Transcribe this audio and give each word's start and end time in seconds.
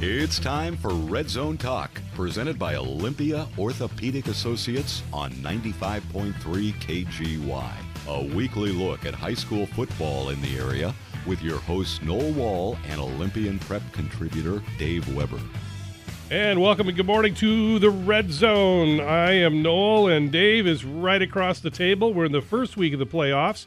It's 0.00 0.38
time 0.38 0.76
for 0.76 0.90
Red 0.90 1.28
Zone 1.28 1.56
Talk, 1.56 1.90
presented 2.14 2.56
by 2.56 2.76
Olympia 2.76 3.48
Orthopedic 3.58 4.28
Associates 4.28 5.02
on 5.12 5.32
95.3 5.32 6.34
KGY. 6.34 7.72
A 8.06 8.24
weekly 8.36 8.70
look 8.70 9.04
at 9.04 9.12
high 9.12 9.34
school 9.34 9.66
football 9.66 10.28
in 10.28 10.40
the 10.40 10.56
area 10.56 10.94
with 11.26 11.42
your 11.42 11.58
hosts 11.58 12.00
Noel 12.00 12.30
Wall 12.30 12.78
and 12.88 13.00
Olympian 13.00 13.58
prep 13.58 13.82
contributor 13.90 14.62
Dave 14.78 15.12
Weber. 15.16 15.40
And 16.30 16.62
welcome 16.62 16.86
and 16.86 16.96
good 16.96 17.06
morning 17.06 17.34
to 17.34 17.80
the 17.80 17.90
Red 17.90 18.30
Zone. 18.30 19.00
I 19.00 19.32
am 19.32 19.62
Noel, 19.62 20.06
and 20.06 20.30
Dave 20.30 20.68
is 20.68 20.84
right 20.84 21.22
across 21.22 21.58
the 21.58 21.70
table. 21.70 22.14
We're 22.14 22.26
in 22.26 22.32
the 22.32 22.40
first 22.40 22.76
week 22.76 22.92
of 22.92 23.00
the 23.00 23.06
playoffs. 23.06 23.66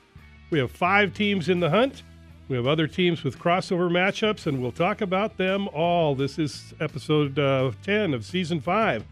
We 0.50 0.60
have 0.60 0.72
five 0.72 1.14
teams 1.14 1.50
in 1.50 1.60
the 1.60 1.72
hunt. 1.72 2.04
We 2.52 2.58
have 2.58 2.68
other 2.68 2.86
teams 2.86 3.24
with 3.24 3.40
crossover 3.40 3.90
matchups, 3.90 4.46
and 4.46 4.62
we'll 4.62 4.74
talk 4.74 5.00
about 5.00 5.38
them 5.38 5.70
all. 5.70 6.16
This 6.16 6.38
is 6.38 6.74
episode 6.82 7.40
uh, 7.40 7.72
10 7.84 8.14
of 8.14 8.26
season 8.26 8.60
5. 8.60 9.06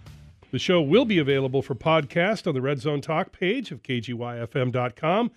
The 0.52 0.60
show 0.60 0.82
will 0.82 1.06
be 1.06 1.20
available 1.20 1.62
for 1.62 1.74
podcast 1.74 2.48
on 2.48 2.54
the 2.54 2.62
Red 2.62 2.82
Zone 2.82 3.00
Talk 3.00 3.32
page 3.32 3.72
of 3.72 3.82
kgyfm.com. 3.82 5.32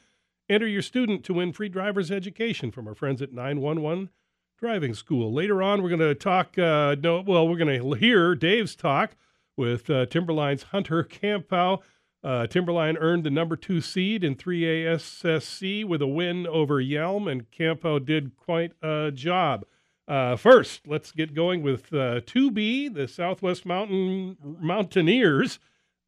Enter 0.48 0.66
your 0.66 0.82
student 0.82 1.22
to 1.22 1.34
win 1.34 1.52
free 1.52 1.68
driver's 1.68 2.10
education 2.10 2.72
from 2.72 2.88
our 2.88 2.96
friends 2.96 3.22
at 3.22 3.32
911 3.32 4.10
Driving 4.58 4.94
School. 4.94 5.32
Later 5.32 5.62
on, 5.62 5.80
we're 5.80 5.88
going 5.88 6.00
to 6.00 6.16
talk, 6.16 6.58
uh, 6.58 6.96
no, 7.00 7.20
well, 7.20 7.46
we're 7.46 7.56
going 7.56 7.80
to 7.80 7.92
hear 7.96 8.34
Dave's 8.34 8.74
talk 8.74 9.14
with 9.56 9.88
uh, 9.88 10.06
Timberline's 10.06 10.64
Hunter 10.64 11.04
Campo. 11.04 11.82
Uh, 12.24 12.46
Timberline 12.46 12.96
earned 12.98 13.24
the 13.24 13.30
number 13.30 13.56
two 13.56 13.80
seed 13.80 14.22
in 14.22 14.36
3ASSC 14.36 15.84
with 15.84 16.00
a 16.00 16.06
win 16.06 16.46
over 16.46 16.80
Yelm, 16.80 17.30
and 17.30 17.50
Campo 17.50 17.98
did 17.98 18.36
quite 18.36 18.72
a 18.80 19.10
job. 19.12 19.64
Uh, 20.06 20.36
first, 20.36 20.86
let's 20.86 21.10
get 21.10 21.34
going 21.34 21.62
with 21.62 21.92
uh, 21.92 22.20
2B, 22.20 22.94
the 22.94 23.08
Southwest 23.08 23.66
Mountain 23.66 24.36
Mountaineers. 24.60 25.58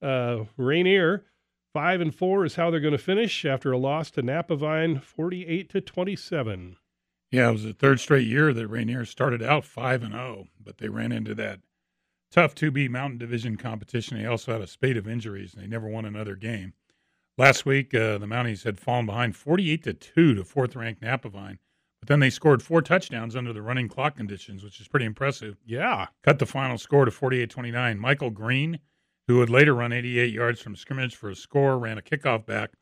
Uh, 0.03 0.45
Rainier, 0.57 1.25
five 1.73 2.01
and 2.01 2.15
four 2.15 2.45
is 2.45 2.57
how 2.57 2.71
they're 2.71 2.81
going 2.81 2.93
to 2.93 2.99
finish 2.99 3.45
after 3.45 3.73
a 3.73 3.79
loss 3.79 4.11
to 4.13 4.23
Napavine, 4.23 5.03
48 5.03 5.69
to 5.71 5.81
27. 5.81 6.77
Yeah, 7.31 7.49
it 7.49 7.53
was 7.53 7.65
the 7.65 7.73
third 7.73 7.99
straight 7.99 8.27
year 8.27 8.53
that 8.53 8.69
Rainier 8.69 9.05
started 9.05 9.43
out 9.43 9.65
five 9.65 10.03
and 10.03 10.13
zero, 10.13 10.47
but 10.63 10.79
they 10.79 10.89
ran 10.89 11.11
into 11.11 11.35
that 11.35 11.61
tough 12.35 12.53
2B 12.57 12.91
Mountain 12.91 13.19
Division 13.19 13.57
competition. 13.57 14.19
They 14.19 14.27
also 14.27 14.51
had 14.51 14.61
a 14.61 14.67
spate 14.67 14.97
of 14.97 15.07
injuries, 15.07 15.55
and 15.55 15.63
they 15.63 15.69
never 15.69 15.87
won 15.87 16.05
another 16.05 16.35
game. 16.35 16.73
Last 17.39 17.65
week, 17.65 17.95
uh, 17.95 18.19
the 18.19 18.27
Mounties 18.27 18.65
had 18.65 18.81
fallen 18.81 19.07
behind 19.07 19.37
48 19.37 19.85
to 19.85 19.93
two 19.93 20.35
to 20.35 20.43
fourth-ranked 20.43 21.01
Napavine, 21.01 21.59
but 22.01 22.09
then 22.09 22.19
they 22.19 22.31
scored 22.31 22.61
four 22.61 22.83
touchdowns 22.83 23.37
under 23.37 23.53
the 23.53 23.63
running 23.63 23.89
clock 23.89 24.17
conditions, 24.17 24.65
which 24.65 24.81
is 24.81 24.89
pretty 24.89 25.07
impressive. 25.07 25.59
Yeah, 25.65 26.09
cut 26.25 26.41
the 26.41 26.47
final 26.47 26.77
score 26.77 27.05
to 27.05 27.13
48-29. 27.13 27.99
Michael 27.99 28.31
Green, 28.31 28.81
who 29.29 29.39
would 29.39 29.51
later 29.51 29.73
run 29.73 29.93
88 29.93 30.33
yards 30.33 30.61
from 30.61 30.75
scrimmage 30.75 31.15
for 31.15 31.31
a 31.31 31.37
score, 31.37 31.79
ran 31.79 31.99
a 31.99 32.03
kickoff 32.03 32.47
back 32.47 32.73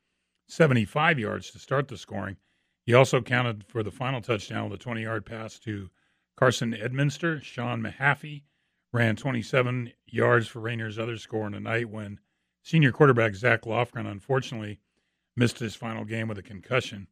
75 0.48 1.19
yards 1.19 1.50
to 1.50 1.58
start 1.58 1.89
the 1.89 1.98
scoring. 1.98 2.39
He 2.86 2.95
also 2.95 3.20
counted 3.20 3.64
for 3.69 3.83
the 3.83 3.91
final 3.91 4.23
touchdown 4.23 4.70
with 4.70 4.80
a 4.80 4.83
20 4.83 5.03
yard 5.03 5.27
pass 5.27 5.58
to 5.58 5.91
Carson 6.39 6.73
Edminster. 6.73 7.42
Sean 7.42 7.83
Mahaffey 7.83 8.45
ran 8.93 9.17
27 9.17 9.93
yards 10.07 10.47
for 10.48 10.61
Rainier's 10.61 10.98
other 10.98 11.17
score 11.17 11.47
in 11.47 11.55
a 11.55 11.61
night 11.61 11.89
when 11.89 12.21
senior 12.62 12.93
quarterback 12.93 13.35
Zach 13.35 13.62
Lofgren 13.62 14.11
unfortunately 14.11 14.79
missed 15.37 15.59
his 15.59 15.75
final 15.75 16.05
game 16.05 16.29
with 16.29 16.39
a 16.39 16.43
concussion. 16.43 17.09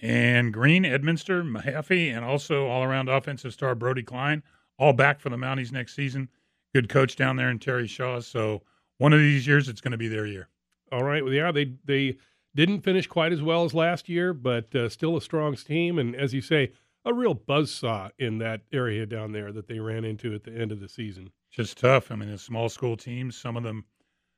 And 0.00 0.52
Green, 0.52 0.84
Edminster, 0.84 1.42
Mahaffey, 1.42 2.14
and 2.14 2.24
also 2.24 2.66
all 2.66 2.82
around 2.82 3.08
offensive 3.08 3.52
star 3.52 3.74
Brody 3.74 4.02
Klein, 4.02 4.42
all 4.78 4.92
back 4.92 5.20
for 5.20 5.28
the 5.28 5.36
Mounties 5.36 5.72
next 5.72 5.94
season. 5.94 6.30
Good 6.72 6.88
coach 6.88 7.16
down 7.16 7.36
there 7.36 7.50
in 7.50 7.58
Terry 7.58 7.86
Shaw. 7.86 8.20
So 8.20 8.62
one 8.98 9.12
of 9.12 9.18
these 9.18 9.46
years, 9.46 9.68
it's 9.68 9.80
going 9.80 9.92
to 9.92 9.98
be 9.98 10.08
their 10.08 10.26
year. 10.26 10.48
All 10.92 11.02
right. 11.02 11.22
Well, 11.22 11.32
yeah, 11.32 11.52
they 11.52 11.74
they 11.84 12.16
didn't 12.54 12.80
finish 12.80 13.06
quite 13.06 13.32
as 13.32 13.42
well 13.42 13.64
as 13.64 13.74
last 13.74 14.08
year, 14.08 14.32
but 14.32 14.74
uh, 14.74 14.88
still 14.88 15.16
a 15.16 15.20
strong 15.20 15.54
team. 15.56 15.98
And 15.98 16.16
as 16.16 16.32
you 16.32 16.40
say, 16.40 16.72
a 17.04 17.14
real 17.14 17.34
buzz 17.34 17.70
saw 17.70 18.10
in 18.18 18.38
that 18.38 18.62
area 18.72 19.06
down 19.06 19.32
there 19.32 19.52
that 19.52 19.66
they 19.66 19.78
ran 19.80 20.04
into 20.04 20.34
at 20.34 20.44
the 20.44 20.52
end 20.52 20.72
of 20.72 20.80
the 20.80 20.88
season. 20.88 21.30
Just 21.50 21.78
tough. 21.78 22.10
I 22.10 22.16
mean, 22.16 22.30
the 22.30 22.38
small 22.38 22.68
school 22.68 22.96
teams. 22.96 23.36
Some 23.36 23.56
of 23.56 23.62
them, 23.62 23.84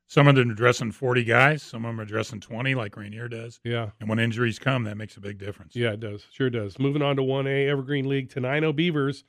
some 0.06 0.28
of 0.28 0.34
them 0.34 0.50
are 0.50 0.55
dressing 0.55 0.93
forty 0.93 1.25
guys. 1.25 1.62
Some 1.62 1.84
of 1.84 1.91
them 1.91 2.01
are 2.01 2.05
dressing 2.05 2.41
twenty, 2.41 2.75
like 2.75 2.97
Rainier 2.97 3.28
does. 3.28 3.61
Yeah. 3.65 3.91
And 4.01 4.09
when 4.09 4.19
injuries 4.19 4.59
come, 4.59 4.84
that 4.84 4.97
makes 4.97 5.17
a 5.17 5.21
big 5.21 5.39
difference. 5.39 5.77
Yeah, 5.77 5.93
it 5.93 6.01
does. 6.01 6.27
Sure 6.33 6.51
does. 6.51 6.78
Moving 6.78 7.03
on 7.03 7.17
to 7.17 7.22
one 7.22 7.47
A 7.47 7.69
Evergreen 7.69 8.09
League, 8.09 8.31
Tenino 8.31 8.75
Beavers 8.75 9.25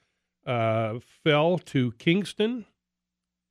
uh, 0.46 1.00
fell 1.24 1.58
to 1.58 1.92
Kingston, 1.94 2.66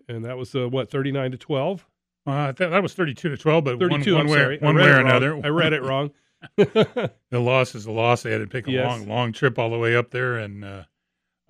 and 0.09 0.25
that 0.25 0.37
was 0.38 0.54
uh, 0.54 0.69
what 0.69 0.91
thirty 0.91 1.12
nine 1.12 1.32
to 1.32 1.38
twelve. 1.38 1.87
Uh, 2.25 2.53
that, 2.53 2.71
that 2.71 2.82
was 2.84 2.94
32 2.94 3.31
to 3.31 3.37
12, 3.37 3.65
but 3.65 3.78
32, 3.81 4.15
one, 4.15 4.28
one 4.28 4.38
way, 4.38 4.59
one 4.60 4.76
way 4.76 4.88
or 4.88 5.00
another. 5.00 5.44
I 5.44 5.48
read 5.48 5.72
it 5.72 5.82
wrong. 5.82 6.12
the 6.56 7.10
loss 7.32 7.75
is 7.75 7.86
a 7.86 7.91
loss. 7.91 8.22
They 8.22 8.32
had 8.32 8.38
to 8.38 8.47
take 8.47 8.66
a 8.69 8.72
Yes. 8.72 8.86
long, 8.86 9.08
long 9.08 9.32
trip 9.32 9.58
all 9.58 9.70
the 9.70 9.78
way 9.78 9.94
up 9.97 10.10
there, 10.10 10.36
and 10.36 10.64
uh, 10.64 10.84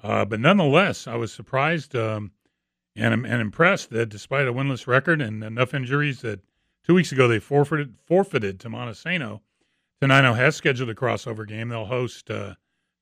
uh, 0.03 0.25
but 0.25 0.41
nonetheless, 0.41 1.07
I 1.07 1.15
was 1.17 1.33
surprised 1.33 1.95
um, 1.97 2.33
and 2.97 3.15
and 3.27 3.41
impressed 3.41 3.91
that 3.91 4.09
despite 4.09 4.47
a 4.49 4.53
winless 4.53 4.87
record 4.87 5.21
and 5.21 5.43
enough 5.43 5.75
injuries, 5.75 6.21
that 6.23 6.41
two 6.85 6.95
weeks 6.95 7.13
ago 7.13 7.29
they 7.29 7.39
forfeited 7.39 7.95
forfeited 8.05 8.61
to 8.61 8.69
Montesano. 8.69 9.41
Tenino 10.03 10.35
has 10.35 10.57
scheduled 10.57 10.91
a 10.91 10.95
crossover 10.95 11.47
game. 11.47 11.69
They'll 11.69 11.85
host 11.87 12.29
uh, 12.31 12.57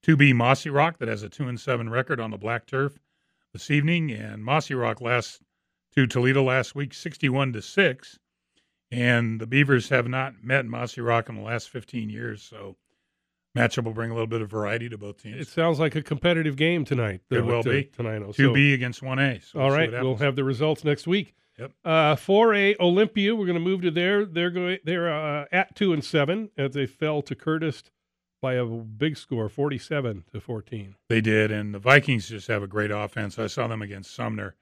2B 0.07 0.35
Mossyrock 0.35 0.99
that 0.99 1.09
has 1.09 1.23
a 1.23 1.29
two 1.31 1.49
and 1.49 1.59
seven 1.59 1.89
record 1.89 2.21
on 2.21 2.31
the 2.31 2.37
black 2.39 2.67
turf 2.67 2.99
this 3.53 3.71
evening, 3.71 4.11
and 4.13 4.45
Mossyrock 4.45 5.01
last 5.01 5.41
to 5.97 6.07
Toledo 6.07 6.45
last 6.45 6.75
week, 6.77 6.95
61 6.95 7.53
to 7.55 7.61
6. 7.63 8.19
And 8.91 9.41
the 9.41 9.47
Beavers 9.47 9.89
have 9.91 10.09
not 10.09 10.43
met 10.43 10.65
Mossyrock 10.65 11.29
in 11.29 11.37
the 11.37 11.43
last 11.43 11.71
15 11.71 12.11
years. 12.11 12.43
So, 12.43 12.77
matchup 13.57 13.85
will 13.85 13.93
bring 13.93 14.11
a 14.11 14.15
little 14.15 14.27
bit 14.27 14.43
of 14.43 14.51
variety 14.51 14.89
to 14.89 14.99
both 14.99 15.23
teams. 15.23 15.41
It 15.41 15.49
sounds 15.49 15.79
like 15.79 15.95
a 15.95 16.03
competitive 16.03 16.57
game 16.57 16.85
tonight. 16.85 17.21
It 17.31 17.39
uh, 17.39 17.45
will 17.45 17.63
to- 17.63 17.71
be. 17.71 17.85
Tenino. 17.85 18.35
2B 18.35 18.75
against 18.75 19.01
1A. 19.03 19.45
So 19.45 19.61
All 19.61 19.71
right, 19.71 19.91
we'll 19.91 20.17
have 20.17 20.37
the 20.37 20.45
results 20.45 20.85
next 20.85 21.07
week. 21.07 21.35
Yep. 21.59 21.73
Uh, 21.85 22.17
4A 22.17 22.81
Olympia, 22.81 23.37
we're 23.37 23.45
going 23.45 23.55
to 23.55 23.61
move 23.61 23.83
to 23.83 23.91
there. 23.91 24.25
They're 24.25 24.51
going. 24.51 24.79
They're 24.83 25.13
uh, 25.13 25.45
at 25.53 25.77
two 25.77 25.93
and 25.93 26.03
seven 26.03 26.51
as 26.57 26.73
they 26.73 26.87
fell 26.87 27.21
to 27.23 27.35
Curtis 27.35 27.83
by 28.41 28.55
a 28.55 28.65
big 28.65 29.19
score, 29.19 29.51
forty-seven 29.51 30.25
to 30.33 30.41
fourteen. 30.41 30.95
They 31.11 31.21
did. 31.21 31.51
And 31.51 31.75
the 31.75 31.79
Vikings 31.79 32.31
just 32.31 32.49
have 32.49 32.63
a 32.63 32.67
great 32.67 32.91
offense. 32.91 33.39
I 33.39 33.47
saw 33.47 33.67
them 33.67 33.83
against 33.83 34.15
Sumner. 34.15 34.55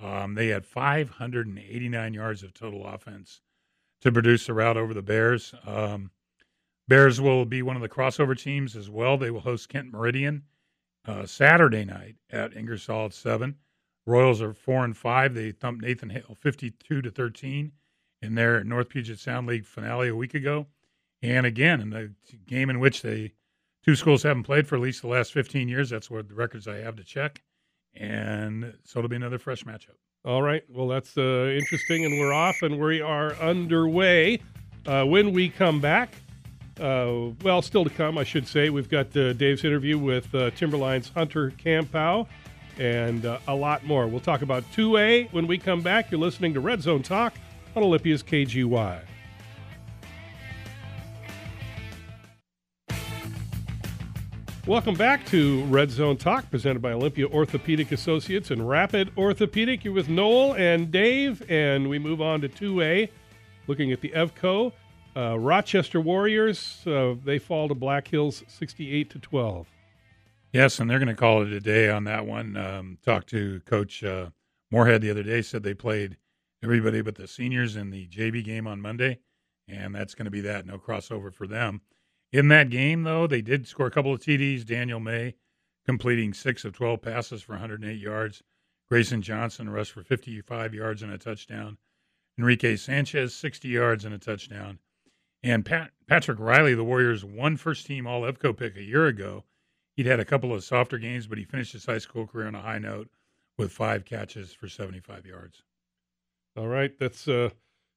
Um, 0.00 0.34
they 0.34 0.48
had 0.48 0.66
589 0.66 2.14
yards 2.14 2.42
of 2.42 2.52
total 2.52 2.86
offense 2.86 3.40
to 4.00 4.12
produce 4.12 4.48
a 4.48 4.54
route 4.54 4.76
over 4.76 4.94
the 4.94 5.02
Bears. 5.02 5.54
Um, 5.66 6.10
Bears 6.88 7.20
will 7.20 7.44
be 7.44 7.62
one 7.62 7.76
of 7.76 7.82
the 7.82 7.88
crossover 7.88 8.38
teams 8.38 8.76
as 8.76 8.88
well. 8.88 9.16
They 9.16 9.30
will 9.30 9.40
host 9.40 9.68
Kent 9.68 9.92
Meridian 9.92 10.44
uh, 11.06 11.26
Saturday 11.26 11.84
night 11.84 12.16
at 12.30 12.56
Ingersoll 12.56 13.06
at 13.06 13.14
seven. 13.14 13.56
Royals 14.06 14.40
are 14.40 14.54
four 14.54 14.84
and 14.84 14.96
five. 14.96 15.34
They 15.34 15.50
thumped 15.50 15.82
Nathan 15.82 16.10
Hale 16.10 16.36
52 16.40 17.02
to 17.02 17.10
13 17.10 17.72
in 18.22 18.34
their 18.34 18.62
North 18.62 18.88
Puget 18.88 19.18
Sound 19.18 19.46
League 19.46 19.66
finale 19.66 20.08
a 20.08 20.14
week 20.16 20.34
ago. 20.34 20.66
And 21.22 21.44
again, 21.44 21.80
in 21.80 21.90
the 21.90 22.12
game 22.46 22.70
in 22.70 22.78
which 22.78 23.02
they 23.02 23.32
two 23.84 23.96
schools 23.96 24.22
haven't 24.22 24.44
played 24.44 24.66
for 24.66 24.76
at 24.76 24.82
least 24.82 25.02
the 25.02 25.08
last 25.08 25.32
15 25.32 25.68
years, 25.68 25.90
that's 25.90 26.10
what 26.10 26.28
the 26.28 26.34
records 26.34 26.68
I 26.68 26.76
have 26.76 26.96
to 26.96 27.04
check. 27.04 27.42
And 27.94 28.74
so 28.84 28.98
it'll 28.98 29.08
be 29.08 29.16
another 29.16 29.38
fresh 29.38 29.64
matchup. 29.64 29.96
All 30.26 30.42
right. 30.42 30.64
Well, 30.68 30.88
that's 30.88 31.16
uh, 31.16 31.54
interesting, 31.56 32.04
and 32.04 32.18
we're 32.18 32.32
off, 32.32 32.62
and 32.62 32.80
we 32.80 33.00
are 33.00 33.34
underway. 33.36 34.40
Uh, 34.84 35.04
when 35.04 35.32
we 35.32 35.48
come 35.48 35.80
back, 35.80 36.16
uh, 36.80 37.30
well, 37.42 37.62
still 37.62 37.84
to 37.84 37.90
come, 37.90 38.18
I 38.18 38.24
should 38.24 38.48
say, 38.48 38.68
we've 38.68 38.88
got 38.88 39.16
uh, 39.16 39.34
Dave's 39.34 39.64
interview 39.64 39.96
with 39.98 40.34
uh, 40.34 40.50
Timberline's 40.50 41.10
Hunter 41.10 41.52
Campo 41.52 42.26
and 42.78 43.24
uh, 43.24 43.38
a 43.48 43.54
lot 43.54 43.84
more. 43.84 44.06
We'll 44.06 44.20
talk 44.20 44.42
about 44.42 44.64
2A 44.72 45.32
when 45.32 45.46
we 45.46 45.58
come 45.58 45.80
back. 45.80 46.10
You're 46.10 46.20
listening 46.20 46.54
to 46.54 46.60
Red 46.60 46.82
Zone 46.82 47.02
Talk 47.02 47.34
on 47.74 47.82
Olympia's 47.82 48.22
KGY. 48.22 49.00
Welcome 54.66 54.96
back 54.96 55.24
to 55.26 55.62
Red 55.66 55.92
Zone 55.92 56.16
Talk, 56.16 56.50
presented 56.50 56.82
by 56.82 56.90
Olympia 56.90 57.28
Orthopedic 57.28 57.92
Associates 57.92 58.50
and 58.50 58.68
Rapid 58.68 59.12
Orthopedic. 59.16 59.84
You're 59.84 59.94
with 59.94 60.08
Noel 60.08 60.54
and 60.54 60.90
Dave, 60.90 61.40
and 61.48 61.88
we 61.88 62.00
move 62.00 62.20
on 62.20 62.40
to 62.40 62.48
2A, 62.48 63.08
looking 63.68 63.92
at 63.92 64.00
the 64.00 64.08
EVCO. 64.08 64.72
Uh, 65.16 65.38
Rochester 65.38 66.00
Warriors, 66.00 66.82
uh, 66.84 67.14
they 67.24 67.38
fall 67.38 67.68
to 67.68 67.76
Black 67.76 68.08
Hills 68.08 68.42
68 68.48 69.08
to 69.10 69.20
12. 69.20 69.68
Yes, 70.52 70.80
and 70.80 70.90
they're 70.90 70.98
going 70.98 71.06
to 71.06 71.14
call 71.14 71.42
it 71.42 71.52
a 71.52 71.60
day 71.60 71.88
on 71.88 72.02
that 72.02 72.26
one. 72.26 72.56
Um, 72.56 72.98
talked 73.04 73.28
to 73.28 73.60
Coach 73.66 74.02
uh, 74.02 74.30
Moorhead 74.72 75.00
the 75.00 75.12
other 75.12 75.22
day, 75.22 75.42
said 75.42 75.62
they 75.62 75.74
played 75.74 76.16
everybody 76.64 77.02
but 77.02 77.14
the 77.14 77.28
seniors 77.28 77.76
in 77.76 77.90
the 77.90 78.08
JV 78.08 78.42
game 78.42 78.66
on 78.66 78.80
Monday, 78.80 79.20
and 79.68 79.94
that's 79.94 80.16
going 80.16 80.24
to 80.24 80.30
be 80.32 80.40
that. 80.40 80.66
No 80.66 80.76
crossover 80.76 81.32
for 81.32 81.46
them. 81.46 81.82
In 82.32 82.48
that 82.48 82.70
game, 82.70 83.04
though, 83.04 83.26
they 83.26 83.42
did 83.42 83.66
score 83.66 83.86
a 83.86 83.90
couple 83.90 84.12
of 84.12 84.20
TDs. 84.20 84.64
Daniel 84.64 85.00
May 85.00 85.34
completing 85.86 86.34
six 86.34 86.64
of 86.64 86.72
12 86.72 87.00
passes 87.00 87.42
for 87.42 87.52
108 87.52 87.98
yards. 87.98 88.42
Grayson 88.88 89.22
Johnson 89.22 89.70
rushed 89.70 89.92
for 89.92 90.02
55 90.02 90.74
yards 90.74 91.02
and 91.02 91.12
a 91.12 91.18
touchdown. 91.18 91.78
Enrique 92.38 92.76
Sanchez, 92.76 93.34
60 93.34 93.68
yards 93.68 94.04
and 94.04 94.14
a 94.14 94.18
touchdown. 94.18 94.78
And 95.42 95.64
Pat, 95.64 95.92
Patrick 96.06 96.38
Riley, 96.38 96.74
the 96.74 96.84
Warriors' 96.84 97.24
one 97.24 97.56
first 97.56 97.86
team 97.86 98.06
All 98.06 98.22
EVCO 98.22 98.56
pick 98.56 98.76
a 98.76 98.82
year 98.82 99.06
ago, 99.06 99.44
he'd 99.96 100.06
had 100.06 100.20
a 100.20 100.24
couple 100.24 100.52
of 100.52 100.64
softer 100.64 100.98
games, 100.98 101.26
but 101.26 101.38
he 101.38 101.44
finished 101.44 101.72
his 101.72 101.86
high 101.86 101.98
school 101.98 102.26
career 102.26 102.46
on 102.46 102.54
a 102.54 102.62
high 102.62 102.78
note 102.78 103.08
with 103.56 103.72
five 103.72 104.04
catches 104.04 104.52
for 104.52 104.68
75 104.68 105.24
yards. 105.24 105.62
All 106.56 106.66
right. 106.68 106.98
That's, 106.98 107.28
uh, 107.28 107.50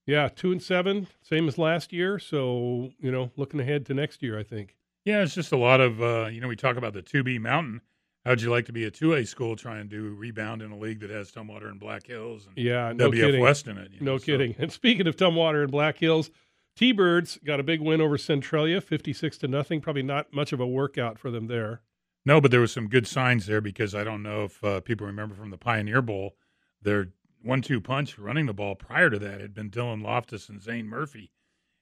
yeah, 0.10 0.28
two 0.28 0.52
and 0.52 0.62
seven, 0.62 1.08
same 1.22 1.48
as 1.48 1.58
last 1.60 1.94
year. 1.94 2.18
So, 2.18 2.90
you 3.00 3.12
know, 3.12 3.32
looking 3.36 3.60
ahead 3.60 3.86
to 3.86 3.94
next 3.94 4.24
year, 4.24 4.40
I 4.40 4.44
think. 4.44 4.76
Yeah, 5.06 5.22
it's 5.22 5.36
just 5.36 5.52
a 5.52 5.58
lot 5.58 5.80
of, 5.82 6.02
uh, 6.02 6.28
you 6.32 6.42
know, 6.42 6.48
we 6.48 6.56
talk 6.56 6.78
about 6.78 6.94
the 6.94 7.04
2B 7.04 7.40
Mountain. 7.40 7.82
How'd 8.26 8.42
you 8.42 8.50
like 8.50 8.66
to 8.66 8.74
be 8.74 8.86
a 8.86 8.92
2A 8.92 9.28
school 9.28 9.56
trying 9.56 9.88
to 9.90 10.16
rebound 10.16 10.62
in 10.62 10.72
a 10.72 10.78
league 10.78 11.00
that 11.02 11.12
has 11.12 11.32
Tumwater 11.32 11.70
and 11.70 11.80
Black 11.80 12.08
Hills 12.08 12.48
and 12.48 12.58
yeah, 12.58 12.92
no 12.94 13.10
WF 13.12 13.14
kidding. 13.14 13.42
West 13.42 13.68
in 13.68 13.78
it? 13.78 13.92
no 14.02 14.14
know, 14.14 14.18
so- 14.18 14.26
kidding. 14.26 14.56
And 14.60 14.72
speaking 14.72 15.06
of 15.08 15.16
Tumwater 15.16 15.62
and 15.62 15.72
Black 15.72 16.00
Hills, 16.00 16.32
T-Birds 16.76 17.40
got 17.46 17.60
a 17.60 17.64
big 17.64 17.80
win 17.80 18.02
over 18.02 18.18
Centralia, 18.18 18.82
56 18.82 19.38
to 19.38 19.48
nothing. 19.48 19.80
Probably 19.80 20.04
not 20.04 20.34
much 20.34 20.54
of 20.54 20.60
a 20.60 20.68
workout 20.68 21.20
for 21.20 21.30
them 21.30 21.48
there. 21.48 21.82
No, 22.26 22.42
but 22.42 22.52
there 22.52 22.62
was 22.62 22.72
some 22.72 22.88
good 22.88 23.08
signs 23.08 23.46
there 23.46 23.62
because 23.62 23.94
I 23.94 24.04
don't 24.04 24.24
know 24.24 24.46
if 24.46 24.64
uh, 24.64 24.82
people 24.82 25.06
remember 25.06 25.36
from 25.36 25.52
the 25.52 25.58
Pioneer 25.58 26.02
Bowl, 26.02 26.36
their 26.82 27.10
one-two 27.42 27.82
punch 27.82 28.18
running 28.18 28.46
the 28.46 28.54
ball 28.54 28.76
prior 28.76 29.10
to 29.10 29.20
that 29.20 29.42
had 29.42 29.54
been 29.54 29.70
Dylan 29.70 30.04
Loftus 30.04 30.50
and 30.50 30.62
Zane 30.62 30.88
Murphy, 30.88 31.32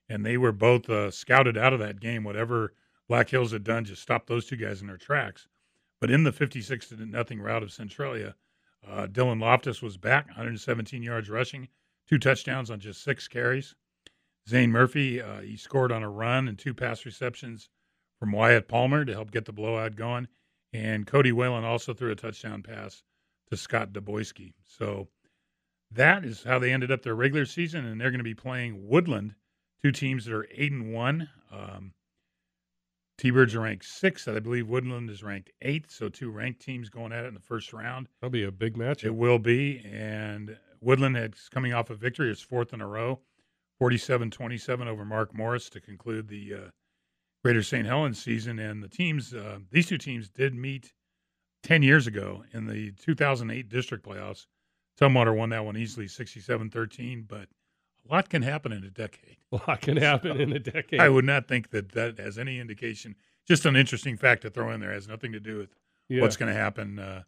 and 0.10 0.26
they 0.26 0.38
were 0.38 0.52
both 0.52 0.90
uh, 0.90 1.12
scouted 1.12 1.58
out 1.58 1.74
of 1.74 1.80
that 1.80 2.00
game. 2.00 2.24
Whatever 2.24 2.74
Black 3.08 3.30
Hills 3.30 3.52
had 3.52 3.64
done, 3.64 3.86
just 3.86 4.02
stopped 4.02 4.28
those 4.28 4.46
two 4.46 4.56
guys 4.56 4.82
in 4.82 4.88
their 4.88 4.98
tracks. 4.98 5.48
But 6.00 6.12
in 6.12 6.24
the 6.24 6.32
56 6.32 6.90
to 6.90 7.06
nothing 7.06 7.42
rout 7.42 7.64
of 7.64 7.72
Centralia, 7.72 8.36
uh, 8.88 9.08
Dylan 9.08 9.42
Loftus 9.42 9.82
was 9.82 9.98
back, 9.98 10.28
117 10.28 11.02
yards 11.02 11.30
rushing, 11.30 11.68
two 12.08 12.20
touchdowns 12.20 12.70
on 12.70 12.80
just 12.80 13.04
six 13.04 13.28
carries. 13.28 13.76
Zane 14.48 14.72
Murphy, 14.72 15.22
uh, 15.22 15.42
he 15.42 15.58
scored 15.58 15.92
on 15.92 16.04
a 16.04 16.10
run 16.10 16.48
and 16.48 16.58
two 16.58 16.74
pass 16.74 17.06
receptions 17.06 17.70
from 18.20 18.32
Wyatt 18.32 18.68
Palmer 18.68 19.04
to 19.04 19.14
help 19.14 19.32
get 19.32 19.46
the 19.46 19.52
blowout 19.52 19.96
going. 19.96 20.28
And 20.72 21.08
Cody 21.08 21.32
Whalen 21.32 21.64
also 21.64 21.94
threw 21.94 22.12
a 22.12 22.16
touchdown 22.16 22.64
pass 22.64 23.04
to 23.50 23.58
Scott 23.58 23.94
Daboyski. 23.94 24.54
So 24.64 25.08
that 25.92 26.26
is 26.26 26.44
how 26.44 26.60
they 26.60 26.72
ended 26.72 26.92
up 26.92 27.04
their 27.04 27.16
regular 27.16 27.46
season, 27.46 27.86
and 27.86 28.00
they're 28.00 28.12
going 28.12 28.20
to 28.20 28.24
be 28.24 28.34
playing 28.34 28.88
Woodland, 28.88 29.36
two 29.84 29.92
teams 29.92 30.26
that 30.26 30.34
are 30.34 30.48
eight 30.52 30.72
and 30.72 30.94
one. 30.94 31.30
Um, 31.52 31.94
T-Birds 33.18 33.56
are 33.56 33.62
ranked 33.62 33.86
sixth. 33.86 34.28
I 34.28 34.40
believe 34.40 34.68
Woodland 34.68 35.10
is 35.10 35.24
ranked 35.24 35.50
eighth. 35.62 35.90
So 35.90 36.08
two 36.08 36.30
ranked 36.30 36.62
teams 36.62 36.90
going 36.90 37.12
at 37.12 37.26
it 37.26 37.30
in 37.30 37.34
the 37.34 37.40
first 37.40 37.74
round. 37.74 38.08
That'll 38.22 38.32
be 38.32 38.44
a 38.44 38.52
big 38.52 38.78
match. 38.78 39.04
It 39.04 39.16
will 39.16 39.40
be. 39.40 39.84
And 39.84 40.56
Woodland 40.82 41.18
is 41.18 41.50
coming 41.50 41.74
off 41.74 41.90
a 41.90 41.96
victory. 41.96 42.30
It's 42.30 42.42
fourth 42.42 42.74
in 42.74 42.82
a 42.82 42.88
row, 42.88 43.20
47-27 43.82 44.86
over 44.86 45.04
Mark 45.04 45.34
Morris 45.34 45.70
to 45.72 45.82
conclude 45.82 46.28
the 46.28 46.54
uh, 46.54 46.70
Greater 47.44 47.64
St. 47.64 47.88
Helens 47.88 48.22
season. 48.22 48.60
And 48.60 48.84
the 48.84 48.90
teams, 48.90 49.34
uh, 49.34 49.60
these 49.72 49.88
two 49.88 49.98
teams 49.98 50.30
did 50.30 50.54
meet 50.54 50.94
10 51.64 51.82
years 51.82 52.06
ago 52.06 52.44
in 52.54 52.68
the 52.68 52.92
2008 52.92 53.68
district 53.68 54.06
playoffs. 54.06 54.46
Tumwater 55.00 55.36
won 55.36 55.50
that 55.50 55.64
one 55.66 55.78
easily, 55.78 56.08
67-13, 56.08 57.28
but 57.28 57.48
a 58.10 58.14
lot 58.14 58.30
can 58.30 58.42
happen 58.42 58.72
in 58.72 58.84
a 58.84 58.90
decade. 58.90 59.38
A 59.52 59.56
lot 59.68 59.82
can 59.82 59.98
happen 59.98 60.42
in 60.42 60.52
a 60.52 60.60
decade. 60.60 61.00
I 61.00 61.10
would 61.10 61.26
not 61.26 61.48
think 61.48 61.70
that 61.70 61.92
that 61.94 62.20
has 62.20 62.38
any 62.38 62.60
indication. 62.60 63.16
Just 63.48 63.66
an 63.66 63.76
interesting 63.76 64.18
fact 64.18 64.42
to 64.42 64.50
throw 64.50 64.72
in 64.72 64.80
there. 64.80 64.92
It 64.92 64.96
has 64.96 65.08
nothing 65.08 65.32
to 65.34 65.40
do 65.40 65.58
with 65.58 65.70
Yeah. 66.10 66.22
what's 66.22 66.36
going 66.38 66.52
to 66.52 66.60
happen 66.60 67.00
uh, 67.00 67.24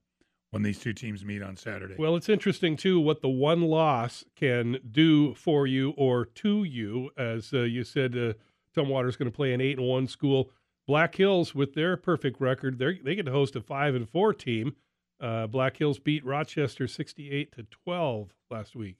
when 0.51 0.63
these 0.63 0.79
two 0.79 0.93
teams 0.93 1.23
meet 1.23 1.41
on 1.41 1.55
Saturday. 1.55 1.95
Well, 1.97 2.15
it's 2.15 2.27
interesting 2.29 2.75
too 2.75 2.99
what 2.99 3.21
the 3.21 3.29
one 3.29 3.61
loss 3.61 4.25
can 4.35 4.79
do 4.89 5.33
for 5.35 5.67
you 5.67 5.91
or 5.91 6.25
to 6.25 6.63
you. 6.63 7.11
As 7.17 7.53
uh, 7.53 7.61
you 7.61 7.83
said, 7.83 8.17
uh, 8.17 8.33
Tumwater's 8.75 9.15
going 9.15 9.31
to 9.31 9.35
play 9.35 9.53
an 9.53 9.61
eight 9.61 9.77
and 9.77 9.87
one 9.87 10.07
school. 10.07 10.51
Black 10.87 11.15
Hills, 11.15 11.53
with 11.53 11.73
their 11.75 11.95
perfect 11.97 12.41
record, 12.41 12.79
they 12.79 12.95
they 13.03 13.13
get 13.15 13.27
to 13.27 13.31
host 13.31 13.55
a 13.55 13.61
five 13.61 13.93
and 13.95 14.09
four 14.09 14.33
team. 14.33 14.75
Uh, 15.19 15.47
Black 15.47 15.77
Hills 15.77 15.99
beat 15.99 16.25
Rochester 16.25 16.87
sixty-eight 16.87 17.51
to 17.53 17.63
twelve 17.63 18.33
last 18.49 18.75
week. 18.75 18.97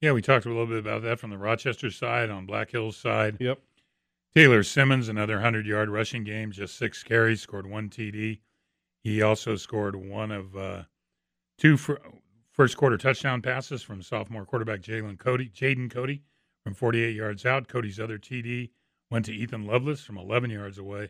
yeah, 0.00 0.12
we 0.12 0.22
talked 0.22 0.46
a 0.46 0.48
little 0.48 0.66
bit 0.66 0.78
about 0.78 1.02
that 1.02 1.18
from 1.18 1.30
the 1.30 1.38
Rochester 1.38 1.90
side. 1.90 2.30
On 2.30 2.46
Black 2.46 2.70
Hills 2.70 2.96
side, 2.96 3.36
Yep. 3.40 3.60
Taylor 4.34 4.62
Simmons, 4.62 5.08
another 5.08 5.34
100 5.34 5.66
yard 5.66 5.88
rushing 5.88 6.22
game, 6.24 6.52
just 6.52 6.76
six 6.76 7.02
carries, 7.02 7.40
scored 7.40 7.66
one 7.66 7.88
TD. 7.88 8.40
He 9.02 9.22
also 9.22 9.56
scored 9.56 9.96
one 9.96 10.30
of 10.30 10.56
uh, 10.56 10.82
two 11.58 11.76
fir- 11.76 12.00
first 12.52 12.76
quarter 12.76 12.96
touchdown 12.98 13.40
passes 13.42 13.82
from 13.82 14.02
sophomore 14.02 14.44
quarterback 14.44 14.80
Jalen 14.80 15.18
Cody, 15.18 15.48
Jaden 15.48 15.90
Cody 15.90 16.22
from 16.62 16.74
48 16.74 17.14
yards 17.16 17.46
out. 17.46 17.68
Cody's 17.68 17.98
other 17.98 18.18
TD 18.18 18.70
went 19.10 19.24
to 19.26 19.32
Ethan 19.34 19.66
Lovelace 19.66 20.02
from 20.02 20.18
11 20.18 20.50
yards 20.50 20.76
away. 20.78 21.08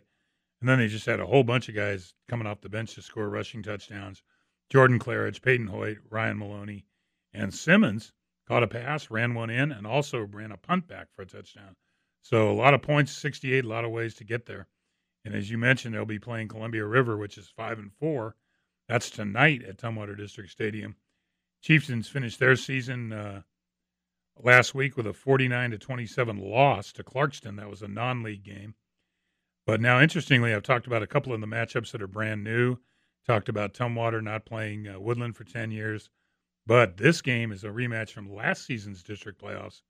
And 0.61 0.67
then 0.69 0.79
they 0.79 0.87
just 0.87 1.05
had 1.05 1.19
a 1.19 1.25
whole 1.25 1.43
bunch 1.43 1.67
of 1.69 1.75
guys 1.75 2.13
coming 2.29 2.47
off 2.47 2.61
the 2.61 2.69
bench 2.69 2.95
to 2.95 3.01
score 3.01 3.29
rushing 3.29 3.61
touchdowns. 3.63 4.23
Jordan 4.69 4.99
Claridge, 4.99 5.41
Peyton 5.41 5.67
Hoyt, 5.67 5.97
Ryan 6.09 6.37
Maloney, 6.37 6.85
and 7.33 7.53
Simmons 7.53 8.13
caught 8.47 8.63
a 8.63 8.67
pass, 8.67 9.09
ran 9.09 9.33
one 9.33 9.49
in, 9.49 9.71
and 9.71 9.85
also 9.85 10.19
ran 10.19 10.51
a 10.51 10.57
punt 10.57 10.87
back 10.87 11.07
for 11.11 11.21
a 11.23 11.25
touchdown. 11.25 11.75
So 12.21 12.49
a 12.49 12.53
lot 12.53 12.73
of 12.73 12.81
points, 12.81 13.11
68, 13.11 13.63
a 13.63 13.67
lot 13.67 13.85
of 13.85 13.91
ways 13.91 14.13
to 14.15 14.23
get 14.23 14.45
there. 14.45 14.67
And 15.25 15.35
as 15.35 15.49
you 15.49 15.57
mentioned, 15.57 15.93
they'll 15.93 16.05
be 16.05 16.19
playing 16.19 16.47
Columbia 16.47 16.85
River, 16.85 17.17
which 17.17 17.37
is 17.37 17.47
five 17.47 17.79
and 17.79 17.91
four. 17.93 18.35
That's 18.87 19.09
tonight 19.09 19.63
at 19.63 19.77
Tumwater 19.77 20.17
District 20.17 20.49
Stadium. 20.49 20.95
Chieftains 21.61 22.07
finished 22.07 22.39
their 22.39 22.55
season 22.55 23.11
uh, 23.11 23.41
last 24.41 24.73
week 24.73 24.97
with 24.97 25.05
a 25.05 25.13
49 25.13 25.71
to 25.71 25.77
27 25.77 26.37
loss 26.37 26.91
to 26.93 27.03
Clarkston. 27.03 27.57
That 27.57 27.69
was 27.69 27.81
a 27.81 27.87
non-league 27.87 28.43
game. 28.43 28.75
But 29.65 29.81
now, 29.81 30.01
interestingly, 30.01 30.53
I've 30.53 30.63
talked 30.63 30.87
about 30.87 31.03
a 31.03 31.07
couple 31.07 31.33
of 31.33 31.41
the 31.41 31.47
matchups 31.47 31.91
that 31.91 32.01
are 32.01 32.07
brand 32.07 32.43
new. 32.43 32.77
Talked 33.25 33.49
about 33.49 33.73
Tumwater 33.73 34.23
not 34.23 34.45
playing 34.45 34.87
uh, 34.87 34.99
Woodland 34.99 35.35
for 35.35 35.43
10 35.43 35.71
years. 35.71 36.09
But 36.65 36.97
this 36.97 37.21
game 37.21 37.51
is 37.51 37.63
a 37.63 37.69
rematch 37.69 38.11
from 38.11 38.31
last 38.31 38.65
season's 38.65 39.01
district 39.01 39.41
playoffs. 39.41 39.81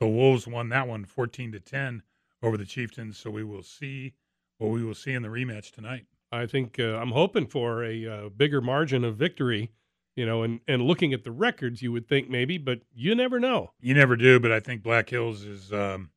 The 0.00 0.08
Wolves 0.08 0.46
won 0.46 0.68
that 0.70 0.88
one 0.88 1.04
14 1.04 1.52
to 1.52 1.60
10 1.60 2.02
over 2.42 2.56
the 2.56 2.64
Chieftains. 2.64 3.16
So 3.18 3.30
we 3.30 3.44
will 3.44 3.62
see 3.62 4.14
what 4.58 4.70
we 4.70 4.82
will 4.82 4.94
see 4.94 5.12
in 5.12 5.22
the 5.22 5.28
rematch 5.28 5.70
tonight. 5.72 6.06
I 6.32 6.46
think 6.46 6.78
uh, 6.78 6.96
I'm 6.96 7.12
hoping 7.12 7.46
for 7.46 7.84
a 7.84 8.06
uh, 8.06 8.28
bigger 8.30 8.60
margin 8.60 9.04
of 9.04 9.16
victory. 9.16 9.70
You 10.16 10.24
know, 10.24 10.42
and 10.42 10.60
and 10.66 10.82
looking 10.82 11.12
at 11.12 11.24
the 11.24 11.30
records, 11.30 11.82
you 11.82 11.92
would 11.92 12.08
think 12.08 12.30
maybe, 12.30 12.56
but 12.56 12.80
you 12.94 13.14
never 13.14 13.38
know. 13.38 13.72
You 13.80 13.92
never 13.92 14.16
do, 14.16 14.40
but 14.40 14.50
I 14.50 14.60
think 14.60 14.82
Black 14.82 15.10
Hills 15.10 15.44
is 15.44 15.72
um, 15.74 16.10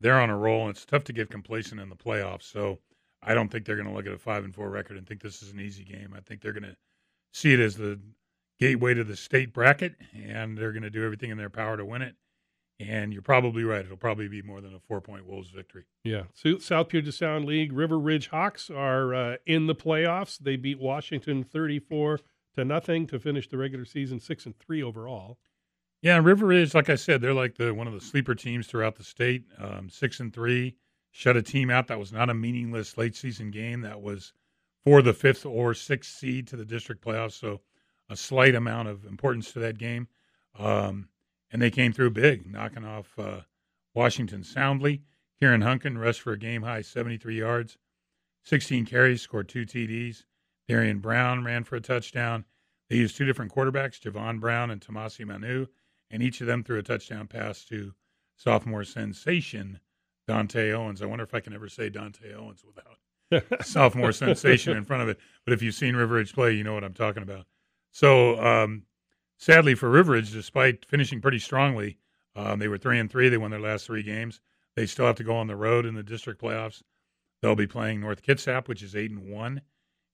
they're 0.00 0.20
on 0.20 0.28
a 0.28 0.36
roll, 0.36 0.62
and 0.62 0.70
it's 0.70 0.84
tough 0.84 1.04
to 1.04 1.12
get 1.12 1.30
complacent 1.30 1.80
in 1.80 1.88
the 1.88 1.96
playoffs. 1.96 2.42
So 2.42 2.80
I 3.22 3.34
don't 3.34 3.48
think 3.48 3.64
they're 3.64 3.76
going 3.76 3.88
to 3.88 3.94
look 3.94 4.06
at 4.06 4.12
a 4.12 4.18
five 4.18 4.44
and 4.44 4.54
four 4.54 4.68
record 4.68 4.96
and 4.96 5.06
think 5.06 5.22
this 5.22 5.42
is 5.42 5.52
an 5.52 5.60
easy 5.60 5.84
game. 5.84 6.12
I 6.16 6.20
think 6.20 6.40
they're 6.40 6.52
going 6.52 6.64
to 6.64 6.76
see 7.32 7.52
it 7.52 7.60
as 7.60 7.76
the 7.76 8.00
gateway 8.58 8.94
to 8.94 9.04
the 9.04 9.16
state 9.16 9.52
bracket, 9.52 9.94
and 10.14 10.56
they're 10.56 10.72
going 10.72 10.82
to 10.82 10.90
do 10.90 11.04
everything 11.04 11.30
in 11.30 11.38
their 11.38 11.50
power 11.50 11.76
to 11.76 11.84
win 11.84 12.02
it. 12.02 12.16
And 12.80 13.12
you're 13.12 13.22
probably 13.22 13.62
right; 13.62 13.84
it'll 13.84 13.96
probably 13.96 14.26
be 14.28 14.42
more 14.42 14.60
than 14.60 14.74
a 14.74 14.80
four 14.80 15.00
point 15.00 15.26
Wolves 15.26 15.50
victory. 15.50 15.84
Yeah, 16.02 16.24
Su- 16.34 16.58
South 16.58 16.88
Puget 16.88 17.14
Sound 17.14 17.44
League 17.44 17.72
River 17.72 17.98
Ridge 17.98 18.28
Hawks 18.28 18.70
are 18.70 19.14
uh, 19.14 19.36
in 19.46 19.66
the 19.66 19.74
playoffs. 19.74 20.38
They 20.38 20.56
beat 20.56 20.80
Washington 20.80 21.44
34 21.44 22.20
to 22.56 22.64
nothing 22.64 23.06
to 23.06 23.20
finish 23.20 23.48
the 23.48 23.56
regular 23.56 23.84
season 23.84 24.18
six 24.18 24.46
and 24.46 24.58
three 24.58 24.82
overall. 24.82 25.38
Yeah, 26.00 26.18
River 26.18 26.46
Ridge, 26.46 26.74
like 26.74 26.90
I 26.90 26.96
said, 26.96 27.20
they're 27.20 27.32
like 27.32 27.56
the 27.56 27.72
one 27.72 27.86
of 27.86 27.92
the 27.92 28.00
sleeper 28.00 28.34
teams 28.34 28.66
throughout 28.66 28.96
the 28.96 29.04
state. 29.04 29.44
Um, 29.58 29.88
six 29.88 30.18
and 30.18 30.32
three, 30.32 30.76
shut 31.12 31.36
a 31.36 31.42
team 31.42 31.70
out 31.70 31.86
that 31.86 32.00
was 32.00 32.12
not 32.12 32.30
a 32.30 32.34
meaningless 32.34 32.96
late 32.96 33.14
season 33.14 33.50
game. 33.50 33.82
That 33.82 34.02
was 34.02 34.32
for 34.84 35.02
the 35.02 35.12
fifth 35.12 35.46
or 35.46 35.74
sixth 35.74 36.16
seed 36.16 36.48
to 36.48 36.56
the 36.56 36.64
district 36.64 37.04
playoffs. 37.04 37.38
So 37.38 37.60
a 38.08 38.16
slight 38.16 38.54
amount 38.54 38.88
of 38.88 39.04
importance 39.04 39.52
to 39.52 39.60
that 39.60 39.78
game. 39.78 40.08
Um, 40.58 41.08
and 41.52 41.60
they 41.60 41.70
came 41.70 41.92
through 41.92 42.10
big, 42.10 42.50
knocking 42.50 42.84
off 42.84 43.18
uh, 43.18 43.42
Washington 43.94 44.42
soundly. 44.42 45.02
Kieran 45.38 45.60
Hunkin 45.62 45.98
rushed 45.98 46.22
for 46.22 46.32
a 46.32 46.38
game 46.38 46.62
high 46.62 46.82
73 46.82 47.38
yards, 47.38 47.78
16 48.44 48.86
carries, 48.86 49.22
scored 49.22 49.48
two 49.48 49.66
TDs. 49.66 50.24
Darian 50.68 51.00
Brown 51.00 51.44
ran 51.44 51.64
for 51.64 51.76
a 51.76 51.80
touchdown. 51.80 52.44
They 52.88 52.96
used 52.96 53.16
two 53.16 53.24
different 53.24 53.52
quarterbacks, 53.52 54.00
Javon 54.00 54.40
Brown 54.40 54.70
and 54.70 54.80
Tomasi 54.80 55.26
Manu, 55.26 55.66
and 56.10 56.22
each 56.22 56.40
of 56.40 56.46
them 56.46 56.62
threw 56.62 56.78
a 56.78 56.82
touchdown 56.82 57.26
pass 57.26 57.64
to 57.66 57.92
sophomore 58.36 58.84
sensation 58.84 59.80
Dante 60.28 60.72
Owens. 60.72 61.02
I 61.02 61.06
wonder 61.06 61.24
if 61.24 61.34
I 61.34 61.40
can 61.40 61.52
ever 61.52 61.68
say 61.68 61.88
Dante 61.88 62.34
Owens 62.34 62.64
without 62.64 63.66
sophomore 63.66 64.12
sensation 64.12 64.76
in 64.76 64.84
front 64.84 65.02
of 65.02 65.08
it. 65.08 65.18
But 65.44 65.52
if 65.52 65.62
you've 65.62 65.74
seen 65.74 65.96
River 65.96 66.14
Ridge 66.14 66.32
play, 66.32 66.52
you 66.52 66.64
know 66.64 66.74
what 66.74 66.84
I'm 66.84 66.94
talking 66.94 67.22
about. 67.22 67.46
So, 67.90 68.42
um, 68.42 68.84
sadly 69.38 69.74
for 69.74 69.90
River 69.90 70.12
Ridge, 70.12 70.32
despite 70.32 70.86
finishing 70.86 71.20
pretty 71.20 71.38
strongly, 71.38 71.98
um, 72.34 72.58
they 72.58 72.68
were 72.68 72.78
three 72.78 72.98
and 72.98 73.10
three. 73.10 73.28
They 73.28 73.38
won 73.38 73.50
their 73.50 73.60
last 73.60 73.86
three 73.86 74.02
games. 74.02 74.40
They 74.76 74.86
still 74.86 75.06
have 75.06 75.16
to 75.16 75.24
go 75.24 75.36
on 75.36 75.48
the 75.48 75.56
road 75.56 75.84
in 75.84 75.94
the 75.94 76.02
district 76.02 76.40
playoffs. 76.40 76.82
They'll 77.42 77.56
be 77.56 77.66
playing 77.66 78.00
North 78.00 78.22
Kitsap, 78.22 78.68
which 78.68 78.82
is 78.82 78.96
eight 78.96 79.10
and 79.10 79.30
one, 79.30 79.62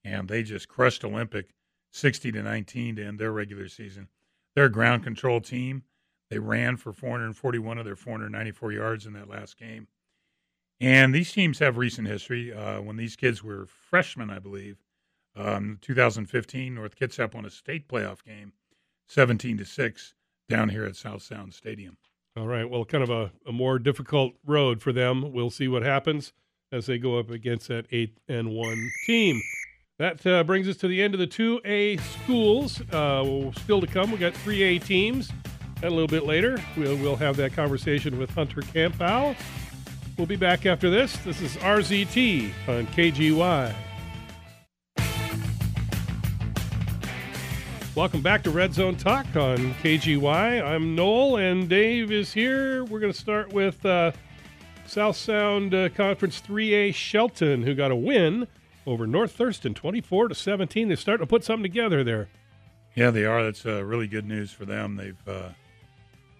and 0.02 0.28
they 0.28 0.42
just 0.42 0.68
crushed 0.68 1.04
Olympic 1.04 1.54
60 1.92 2.32
to 2.32 2.42
19 2.42 2.96
to 2.96 3.04
end 3.04 3.18
their 3.18 3.32
regular 3.32 3.68
season. 3.68 4.08
They're 4.54 4.64
a 4.64 4.72
ground 4.72 5.04
control 5.04 5.40
team. 5.40 5.84
They 6.30 6.38
ran 6.38 6.76
for 6.76 6.92
441 6.92 7.78
of 7.78 7.84
their 7.84 7.96
494 7.96 8.72
yards 8.72 9.06
in 9.06 9.12
that 9.12 9.28
last 9.28 9.56
game. 9.56 9.86
And 10.80 11.14
these 11.14 11.32
teams 11.32 11.58
have 11.58 11.76
recent 11.76 12.06
history. 12.06 12.52
Uh, 12.52 12.80
when 12.80 12.96
these 12.96 13.16
kids 13.16 13.42
were 13.42 13.66
freshmen, 13.66 14.30
I 14.30 14.38
believe, 14.38 14.76
um, 15.36 15.78
2015, 15.80 16.74
North 16.74 16.96
Kitsap 16.96 17.34
won 17.34 17.44
a 17.44 17.50
state 17.50 17.88
playoff 17.88 18.24
game, 18.24 18.52
17 19.06 19.58
to 19.58 19.64
six, 19.64 20.14
down 20.48 20.68
here 20.68 20.84
at 20.84 20.96
South 20.96 21.22
Sound 21.22 21.54
Stadium. 21.54 21.96
All 22.36 22.46
right. 22.46 22.68
Well, 22.68 22.84
kind 22.84 23.02
of 23.02 23.10
a, 23.10 23.32
a 23.46 23.52
more 23.52 23.78
difficult 23.78 24.34
road 24.46 24.80
for 24.80 24.92
them. 24.92 25.32
We'll 25.32 25.50
see 25.50 25.66
what 25.66 25.82
happens 25.82 26.32
as 26.70 26.86
they 26.86 26.98
go 26.98 27.18
up 27.18 27.30
against 27.30 27.68
that 27.68 27.86
eight 27.90 28.16
and 28.28 28.50
one 28.50 28.90
team. 29.06 29.40
That 29.98 30.24
uh, 30.24 30.44
brings 30.44 30.68
us 30.68 30.76
to 30.78 30.88
the 30.88 31.02
end 31.02 31.14
of 31.14 31.20
the 31.20 31.26
2A 31.26 32.00
schools. 32.00 32.80
Uh, 32.92 33.50
still 33.62 33.80
to 33.80 33.86
come, 33.88 34.12
we 34.12 34.18
got 34.18 34.32
3A 34.34 34.84
teams. 34.84 35.30
And 35.76 35.86
a 35.86 35.90
little 35.90 36.06
bit 36.08 36.24
later, 36.24 36.62
we'll, 36.76 36.96
we'll 36.96 37.16
have 37.16 37.36
that 37.36 37.52
conversation 37.52 38.18
with 38.18 38.30
Hunter 38.30 38.62
Campo. 38.62 39.34
We'll 40.18 40.26
be 40.26 40.34
back 40.34 40.66
after 40.66 40.90
this. 40.90 41.16
This 41.18 41.40
is 41.40 41.56
RZT 41.58 42.50
on 42.66 42.88
KGY. 42.88 43.72
Welcome 47.94 48.20
back 48.20 48.42
to 48.42 48.50
Red 48.50 48.74
Zone 48.74 48.96
Talk 48.96 49.26
on 49.36 49.74
KGY. 49.74 50.64
I'm 50.64 50.96
Noel, 50.96 51.36
and 51.36 51.68
Dave 51.68 52.10
is 52.10 52.32
here. 52.32 52.84
We're 52.84 52.98
going 52.98 53.12
to 53.12 53.18
start 53.18 53.52
with 53.52 53.86
uh, 53.86 54.10
South 54.88 55.16
Sound 55.16 55.72
uh, 55.72 55.88
Conference 55.90 56.42
3A 56.44 56.96
Shelton, 56.96 57.62
who 57.62 57.76
got 57.76 57.92
a 57.92 57.96
win 57.96 58.48
over 58.88 59.06
North 59.06 59.30
Thurston, 59.30 59.72
24 59.72 60.28
to 60.28 60.34
17. 60.34 60.88
They're 60.88 60.96
starting 60.96 61.24
to 61.24 61.30
put 61.30 61.44
something 61.44 61.62
together 61.62 62.02
there. 62.02 62.28
Yeah, 62.96 63.12
they 63.12 63.24
are. 63.24 63.44
That's 63.44 63.64
uh, 63.64 63.84
really 63.84 64.08
good 64.08 64.26
news 64.26 64.50
for 64.50 64.64
them. 64.64 64.96
They've 64.96 65.28
uh, 65.28 65.50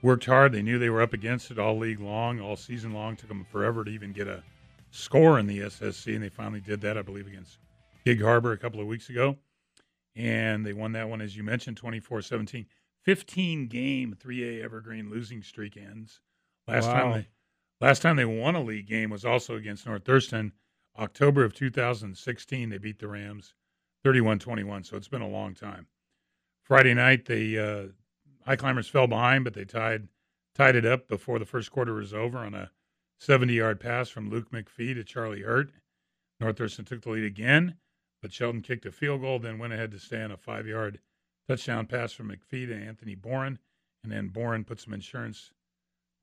worked 0.03 0.27
hard. 0.27 0.53
They 0.53 0.63
knew 0.63 0.79
they 0.79 0.91
were 0.91 1.03
up 1.03 1.13
against 1.13 1.51
it 1.51 1.59
all 1.59 1.77
league 1.79 2.01
long, 2.01 2.41
all 2.41 2.57
season 2.57 2.93
long. 2.93 3.17
Took 3.17 3.29
them 3.29 3.45
forever 3.45 3.85
to 3.85 3.91
even 3.91 4.13
get 4.13 4.29
a 4.29 4.43
score 4.91 5.39
in 5.39 5.47
the 5.47 5.61
SSC, 5.61 6.15
and 6.15 6.23
they 6.23 6.29
finally 6.29 6.61
did 6.61 6.81
that, 6.83 6.97
I 6.97 7.03
believe, 7.03 7.27
against 7.27 7.59
Gig 8.05 8.23
Harbor 8.23 8.53
a 8.53 8.59
couple 8.59 8.81
of 8.81 8.87
weeks 8.87 9.09
ago 9.09 9.37
and 10.19 10.67
they 10.67 10.73
won 10.73 10.93
that 10.93 11.09
one, 11.09 11.21
as 11.21 11.37
you 11.37 11.45
mentioned, 11.45 11.77
24 11.77 12.21
17. 12.23 12.67
15 13.05 13.69
game 13.69 14.17
3A 14.23 14.63
Evergreen 14.63 15.09
losing 15.09 15.43
streak 15.43 15.77
ends. 15.77 16.21
Last 16.67 16.89
wow. 16.89 16.93
time 16.95 17.13
they 17.13 17.29
last 17.81 18.03
time 18.03 18.17
they 18.17 18.25
won 18.25 18.57
a 18.57 18.61
league 18.61 18.89
game 18.89 19.11
was 19.11 19.25
also 19.25 19.55
against 19.55 19.87
North 19.87 20.05
Thurston, 20.05 20.53
October 20.99 21.45
of 21.45 21.55
2016. 21.55 22.69
They 22.69 22.79
beat 22.79 22.99
the 22.99 23.07
Rams 23.07 23.55
31-21, 24.05 24.85
so 24.85 24.97
it's 24.97 25.09
been 25.09 25.23
a 25.23 25.29
long 25.29 25.55
time. 25.55 25.87
Friday 26.65 26.93
night, 26.93 27.25
they 27.25 27.57
uh, 27.57 27.93
High 28.49 28.57
Climbers 28.57 28.89
fell 28.89 29.07
behind, 29.07 29.45
but 29.45 29.53
they 29.53 29.67
tied 29.67 30.09
tied 30.55 30.75
it 30.75 30.87
up 30.87 31.07
before 31.07 31.39
the 31.39 31.45
first 31.45 31.71
quarter 31.71 31.93
was 31.93 32.15
over 32.15 32.39
on 32.39 32.55
a 32.55 32.71
70-yard 33.21 33.79
pass 33.79 34.09
from 34.09 34.31
Luke 34.31 34.51
McPhee 34.51 34.95
to 34.95 35.05
Charlie 35.05 35.43
Hurt. 35.43 35.71
North 36.41 36.57
Thurston 36.57 36.87
took 36.87 37.03
the 37.03 37.11
lead 37.11 37.25
again. 37.25 37.77
But 38.23 38.33
Shelton 38.33 38.63
kicked 38.63 38.87
a 38.87 38.91
field 38.91 39.21
goal, 39.21 39.39
then 39.39 39.59
went 39.59 39.75
ahead 39.75 39.91
to 39.91 39.99
stay 39.99 40.23
on 40.23 40.31
a 40.31 40.39
five 40.39 40.67
yard 40.67 40.99
touchdown 41.47 41.85
pass 41.85 42.15
from 42.15 42.31
McPhee 42.31 42.67
to 42.67 42.75
Anthony 42.75 43.15
Boren. 43.15 43.59
And 44.03 44.11
then 44.11 44.29
Boren 44.29 44.65
put 44.65 44.81
some 44.81 44.95
insurance. 44.95 45.53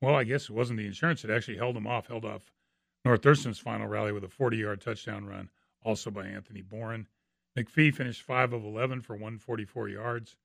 Well, 0.02 0.16
I 0.16 0.24
guess 0.24 0.50
it 0.50 0.50
wasn't 0.50 0.80
the 0.80 0.86
insurance. 0.86 1.22
It 1.22 1.30
actually 1.30 1.58
held 1.58 1.76
him 1.76 1.86
off, 1.86 2.08
held 2.08 2.24
off 2.24 2.42
North 3.04 3.22
Thurston's 3.22 3.60
final 3.60 3.86
rally 3.86 4.10
with 4.10 4.24
a 4.24 4.28
40 4.28 4.56
yard 4.56 4.80
touchdown 4.80 5.26
run, 5.26 5.48
also 5.80 6.10
by 6.10 6.26
Anthony 6.26 6.60
Boren. 6.60 7.06
McPhee 7.56 7.94
finished 7.94 8.22
5 8.22 8.52
of 8.52 8.64
11 8.64 9.02
for 9.02 9.14
144 9.14 9.88
yards. 9.88 10.36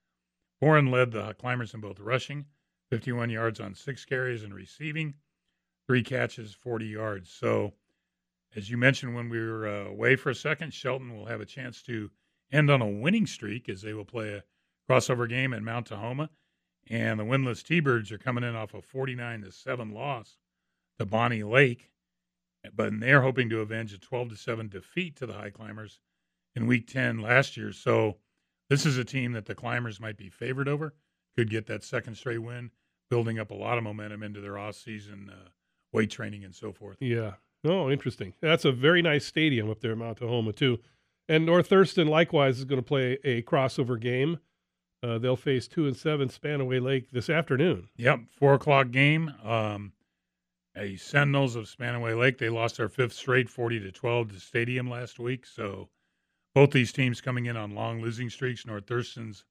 Boren 0.61 0.91
led 0.91 1.11
the 1.11 1.33
climbers 1.33 1.73
in 1.73 1.81
both 1.81 1.99
rushing, 1.99 2.45
51 2.91 3.31
yards 3.31 3.59
on 3.59 3.73
six 3.73 4.05
carries, 4.05 4.43
and 4.43 4.53
receiving, 4.53 5.15
three 5.87 6.03
catches, 6.03 6.53
40 6.53 6.85
yards. 6.85 7.31
So 7.31 7.73
as 8.55 8.69
you 8.69 8.77
mentioned 8.77 9.15
when 9.15 9.29
we 9.29 9.39
were 9.39 9.67
uh, 9.67 9.89
away 9.89 10.15
for 10.15 10.29
a 10.29 10.35
second, 10.35 10.73
Shelton 10.73 11.15
will 11.15 11.25
have 11.25 11.41
a 11.41 11.45
chance 11.45 11.81
to 11.83 12.11
end 12.51 12.69
on 12.69 12.81
a 12.81 12.87
winning 12.87 13.25
streak 13.25 13.69
as 13.69 13.81
they 13.81 13.93
will 13.93 14.05
play 14.05 14.33
a 14.33 14.43
crossover 14.89 15.27
game 15.27 15.53
at 15.53 15.63
Mount 15.63 15.89
Tahoma. 15.89 16.29
And 16.89 17.19
the 17.19 17.23
winless 17.23 17.63
T-Birds 17.63 18.11
are 18.11 18.17
coming 18.17 18.43
in 18.43 18.55
off 18.55 18.73
a 18.73 18.81
49 18.81 19.43
to 19.43 19.51
7 19.51 19.93
loss 19.93 20.37
to 20.99 21.05
Bonney 21.05 21.43
Lake, 21.43 21.91
but 22.75 22.99
they're 22.99 23.21
hoping 23.21 23.49
to 23.49 23.61
avenge 23.61 23.93
a 23.93 23.97
12 23.97 24.29
to 24.29 24.35
7 24.35 24.67
defeat 24.67 25.15
to 25.15 25.25
the 25.25 25.33
High 25.33 25.51
Climbers 25.51 25.99
in 26.55 26.67
Week 26.67 26.87
10 26.87 27.19
last 27.19 27.55
year. 27.55 27.71
So 27.71 28.17
this 28.71 28.85
is 28.85 28.97
a 28.97 29.05
team 29.05 29.33
that 29.33 29.45
the 29.45 29.53
Climbers 29.53 29.99
might 29.99 30.17
be 30.17 30.29
favored 30.29 30.67
over. 30.67 30.95
Could 31.37 31.49
get 31.49 31.67
that 31.67 31.83
second 31.83 32.15
straight 32.15 32.39
win, 32.39 32.71
building 33.09 33.37
up 33.37 33.51
a 33.51 33.55
lot 33.55 33.77
of 33.77 33.83
momentum 33.83 34.23
into 34.23 34.41
their 34.41 34.57
off-season 34.57 35.29
uh, 35.31 35.49
weight 35.93 36.09
training 36.09 36.43
and 36.43 36.55
so 36.55 36.71
forth. 36.73 36.97
Yeah, 36.99 37.33
Oh, 37.63 37.91
interesting. 37.91 38.33
That's 38.41 38.65
a 38.65 38.71
very 38.71 39.01
nice 39.01 39.25
stadium 39.25 39.69
up 39.69 39.81
there, 39.81 39.95
Mount 39.95 40.19
Tahoma, 40.19 40.55
too. 40.55 40.79
And 41.29 41.45
North 41.45 41.67
Thurston 41.67 42.07
likewise 42.07 42.57
is 42.57 42.65
going 42.65 42.81
to 42.81 42.85
play 42.87 43.19
a 43.23 43.43
crossover 43.43 43.99
game. 43.99 44.39
Uh, 45.03 45.17
they'll 45.17 45.35
face 45.35 45.67
two 45.67 45.87
and 45.87 45.95
seven 45.95 46.27
Spanaway 46.27 46.81
Lake 46.81 47.11
this 47.11 47.29
afternoon. 47.29 47.87
Yep, 47.97 48.21
four 48.31 48.53
o'clock 48.53 48.91
game. 48.91 49.33
Um, 49.43 49.93
a 50.75 50.95
Sentinels 50.95 51.55
of 51.55 51.65
Spanaway 51.65 52.17
Lake. 52.17 52.37
They 52.37 52.49
lost 52.49 52.77
their 52.77 52.89
fifth 52.89 53.13
straight, 53.13 53.49
forty 53.49 53.79
to 53.79 53.91
twelve, 53.91 54.29
to 54.29 54.35
the 54.35 54.39
Stadium 54.39 54.89
last 54.89 55.19
week. 55.19 55.45
So 55.45 55.89
both 56.53 56.71
these 56.71 56.91
teams 56.91 57.21
coming 57.21 57.45
in 57.45 57.57
on 57.57 57.75
long 57.75 58.01
losing 58.01 58.29
streaks. 58.29 58.65
North 58.65 58.87
Thurston's 58.87 59.45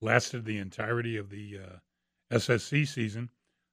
lasted 0.00 0.44
the 0.44 0.58
entirety 0.58 1.16
of 1.16 1.30
the 1.30 1.58
uh, 1.58 2.36
SSC 2.36 2.86
season. 2.86 3.30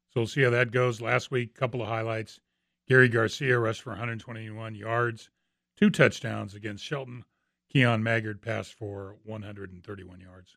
So 0.09 0.21
we'll 0.21 0.27
see 0.27 0.43
how 0.43 0.49
that 0.51 0.71
goes. 0.71 1.01
Last 1.01 1.31
week, 1.31 1.55
couple 1.55 1.81
of 1.81 1.87
highlights. 1.87 2.39
Gary 2.87 3.09
Garcia 3.09 3.59
rushed 3.59 3.81
for 3.81 3.89
121 3.91 4.75
yards, 4.75 5.29
two 5.75 5.89
touchdowns 5.89 6.55
against 6.55 6.83
Shelton. 6.83 7.25
Keon 7.71 8.01
Maggard 8.01 8.41
passed 8.41 8.73
for 8.73 9.17
131 9.25 10.21
yards. 10.21 10.55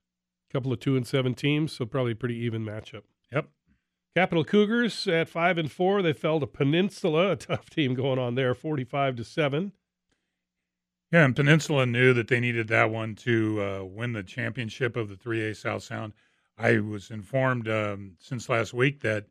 A 0.48 0.52
couple 0.52 0.72
of 0.72 0.78
two 0.78 0.96
and 0.96 1.06
seven 1.06 1.34
teams, 1.34 1.72
so 1.72 1.84
probably 1.84 2.12
a 2.12 2.16
pretty 2.16 2.36
even 2.36 2.64
matchup. 2.64 3.02
Yep. 3.32 3.48
Capital 4.16 4.44
Cougars 4.44 5.08
at 5.08 5.28
five 5.28 5.58
and 5.58 5.70
four. 5.70 6.02
They 6.02 6.12
fell 6.12 6.38
to 6.40 6.46
Peninsula, 6.46 7.32
a 7.32 7.36
tough 7.36 7.68
team 7.70 7.94
going 7.94 8.18
on 8.18 8.36
there, 8.36 8.54
45 8.54 9.16
to 9.16 9.24
seven. 9.24 9.72
Yeah, 11.12 11.24
and 11.24 11.34
Peninsula 11.34 11.86
knew 11.86 12.12
that 12.14 12.28
they 12.28 12.38
needed 12.38 12.68
that 12.68 12.90
one 12.90 13.16
to 13.16 13.62
uh, 13.62 13.84
win 13.84 14.12
the 14.12 14.22
championship 14.22 14.96
of 14.96 15.08
the 15.08 15.16
3A 15.16 15.56
South 15.56 15.82
Sound. 15.82 16.12
I 16.56 16.78
was 16.78 17.10
informed 17.10 17.68
um, 17.68 18.12
since 18.20 18.48
last 18.48 18.72
week 18.72 19.00
that 19.00 19.26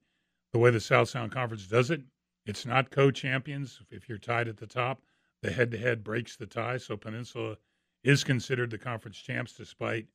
the 0.51 0.59
way 0.59 0.71
the 0.71 0.81
South 0.81 1.07
Sound 1.07 1.31
Conference 1.31 1.67
does 1.67 1.89
it, 1.89 2.01
it's 2.45 2.65
not 2.65 2.91
co-champions. 2.91 3.81
If 3.91 4.09
you're 4.09 4.17
tied 4.17 4.49
at 4.49 4.57
the 4.57 4.67
top, 4.67 5.01
the 5.41 5.51
head-to-head 5.51 6.03
breaks 6.03 6.35
the 6.35 6.47
tie. 6.47 6.77
So 6.77 6.97
Peninsula 6.97 7.55
is 8.03 8.25
considered 8.25 8.71
the 8.71 8.77
conference 8.77 9.17
champs 9.17 9.53
despite 9.53 10.07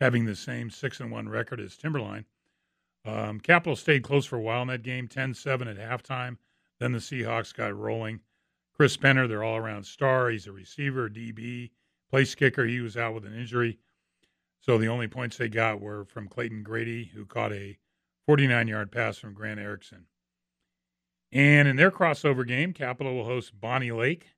having 0.00 0.24
the 0.24 0.36
same 0.36 0.70
six 0.70 1.00
and 1.00 1.10
one 1.10 1.28
record 1.28 1.60
as 1.60 1.76
Timberline. 1.76 2.24
Um, 3.04 3.40
Capital 3.40 3.76
stayed 3.76 4.02
close 4.02 4.24
for 4.24 4.36
a 4.36 4.42
while 4.42 4.62
in 4.62 4.68
that 4.68 4.82
game, 4.82 5.08
10-7 5.08 5.68
at 5.68 5.76
halftime. 5.76 6.38
Then 6.78 6.92
the 6.92 6.98
Seahawks 7.00 7.54
got 7.54 7.76
rolling. 7.76 8.20
Chris 8.74 8.96
Penner, 8.96 9.28
their 9.28 9.42
all-around 9.44 9.84
star, 9.84 10.30
he's 10.30 10.46
a 10.46 10.52
receiver, 10.52 11.08
DB, 11.08 11.70
place 12.10 12.34
kicker. 12.34 12.64
He 12.66 12.80
was 12.80 12.96
out 12.96 13.14
with 13.14 13.24
an 13.24 13.38
injury. 13.38 13.78
So 14.60 14.78
the 14.78 14.88
only 14.88 15.08
points 15.08 15.36
they 15.36 15.48
got 15.48 15.80
were 15.80 16.04
from 16.04 16.28
Clayton 16.28 16.62
Grady, 16.62 17.04
who 17.04 17.26
caught 17.26 17.52
a 17.52 17.78
49 18.26 18.68
yard 18.68 18.92
pass 18.92 19.18
from 19.18 19.34
Grant 19.34 19.60
Erickson. 19.60 20.06
And 21.32 21.66
in 21.66 21.76
their 21.76 21.90
crossover 21.90 22.46
game, 22.46 22.72
Capital 22.72 23.14
will 23.14 23.24
host 23.24 23.58
Bonney 23.60 23.90
Lake. 23.90 24.34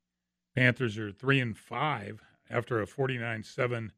Panthers 0.55 0.97
are 0.97 1.11
three 1.11 1.41
and 1.41 1.57
five 1.57 2.23
after 2.49 2.81
a 2.81 2.87
49-7 2.87 3.91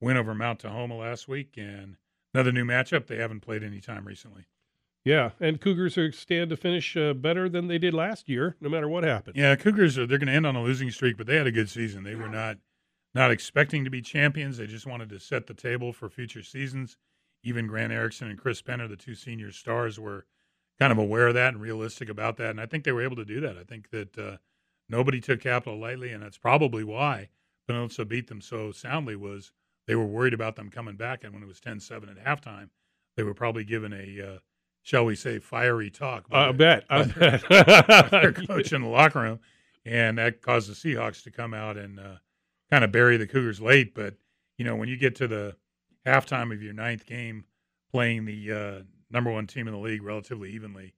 win 0.00 0.16
over 0.16 0.34
Mount 0.34 0.62
Tahoma 0.62 0.98
last 0.98 1.28
week, 1.28 1.54
and 1.58 1.96
another 2.32 2.52
new 2.52 2.64
matchup. 2.64 3.06
They 3.06 3.16
haven't 3.16 3.40
played 3.40 3.62
any 3.62 3.80
time 3.80 4.06
recently. 4.06 4.46
Yeah, 5.04 5.30
and 5.40 5.60
Cougars 5.60 5.96
are 5.96 6.12
stand 6.12 6.50
to 6.50 6.56
finish 6.56 6.96
uh, 6.96 7.14
better 7.14 7.48
than 7.48 7.68
they 7.68 7.78
did 7.78 7.94
last 7.94 8.28
year, 8.28 8.56
no 8.60 8.68
matter 8.68 8.88
what 8.88 9.02
happens. 9.04 9.36
Yeah, 9.36 9.56
Cougars 9.56 9.96
are 9.96 10.06
they're 10.06 10.18
going 10.18 10.28
to 10.28 10.34
end 10.34 10.46
on 10.46 10.56
a 10.56 10.62
losing 10.62 10.90
streak, 10.90 11.16
but 11.16 11.26
they 11.26 11.36
had 11.36 11.46
a 11.46 11.52
good 11.52 11.70
season. 11.70 12.04
They 12.04 12.14
were 12.14 12.28
not 12.28 12.58
not 13.14 13.30
expecting 13.30 13.84
to 13.84 13.90
be 13.90 14.02
champions. 14.02 14.58
They 14.58 14.66
just 14.66 14.86
wanted 14.86 15.08
to 15.08 15.18
set 15.18 15.46
the 15.46 15.54
table 15.54 15.92
for 15.92 16.08
future 16.08 16.42
seasons. 16.42 16.96
Even 17.42 17.66
Grant 17.66 17.92
Erickson 17.92 18.28
and 18.28 18.38
Chris 18.38 18.60
Penner, 18.60 18.88
the 18.88 18.96
two 18.96 19.14
senior 19.14 19.50
stars, 19.50 19.98
were 19.98 20.26
kind 20.78 20.92
of 20.92 20.98
aware 20.98 21.28
of 21.28 21.34
that 21.34 21.54
and 21.54 21.62
realistic 21.62 22.08
about 22.08 22.36
that. 22.36 22.50
And 22.50 22.60
I 22.60 22.66
think 22.66 22.84
they 22.84 22.92
were 22.92 23.02
able 23.02 23.16
to 23.16 23.24
do 23.24 23.40
that. 23.40 23.56
I 23.56 23.64
think 23.64 23.90
that 23.90 24.18
uh, 24.18 24.36
nobody 24.88 25.20
took 25.20 25.40
Capital 25.40 25.78
lightly, 25.78 26.12
and 26.12 26.22
that's 26.22 26.38
probably 26.38 26.84
why 26.84 27.30
Peninsula 27.66 28.04
beat 28.04 28.28
them 28.28 28.42
so 28.42 28.70
soundly. 28.72 29.16
Was 29.16 29.52
they 29.86 29.94
were 29.94 30.06
worried 30.06 30.34
about 30.34 30.56
them 30.56 30.70
coming 30.70 30.96
back, 30.96 31.24
and 31.24 31.32
when 31.32 31.42
it 31.42 31.48
was 31.48 31.60
10-7 31.60 32.10
at 32.10 32.24
halftime, 32.24 32.68
they 33.16 33.22
were 33.22 33.34
probably 33.34 33.64
given 33.64 33.92
a, 33.92 34.34
uh, 34.34 34.38
shall 34.90 35.04
we 35.04 35.14
say, 35.14 35.38
fiery 35.38 35.88
talk. 35.88 36.24
I 36.32 36.50
bet. 36.50 36.84
I 36.90 37.04
bet. 37.04 37.48
their 38.10 38.32
coach 38.46 38.72
in 38.72 38.82
the 38.82 38.88
locker 38.88 39.20
room, 39.20 39.38
and 39.84 40.18
that 40.18 40.42
caused 40.42 40.68
the 40.68 40.74
Seahawks 40.74 41.22
to 41.22 41.30
come 41.30 41.54
out 41.54 41.76
and 41.76 42.00
uh, 42.00 42.16
kind 42.70 42.82
of 42.82 42.90
bury 42.90 43.16
the 43.16 43.28
Cougars 43.28 43.60
late. 43.60 43.94
But 43.94 44.14
you 44.58 44.64
know, 44.64 44.74
when 44.74 44.88
you 44.88 44.96
get 44.96 45.14
to 45.16 45.28
the 45.28 45.54
halftime 46.04 46.52
of 46.52 46.60
your 46.60 46.72
ninth 46.72 47.06
game, 47.06 47.44
playing 47.92 48.24
the 48.24 48.52
uh, 48.52 48.82
number 49.12 49.30
one 49.30 49.46
team 49.46 49.68
in 49.68 49.74
the 49.74 49.78
league 49.78 50.02
relatively 50.02 50.50
evenly, 50.50 50.94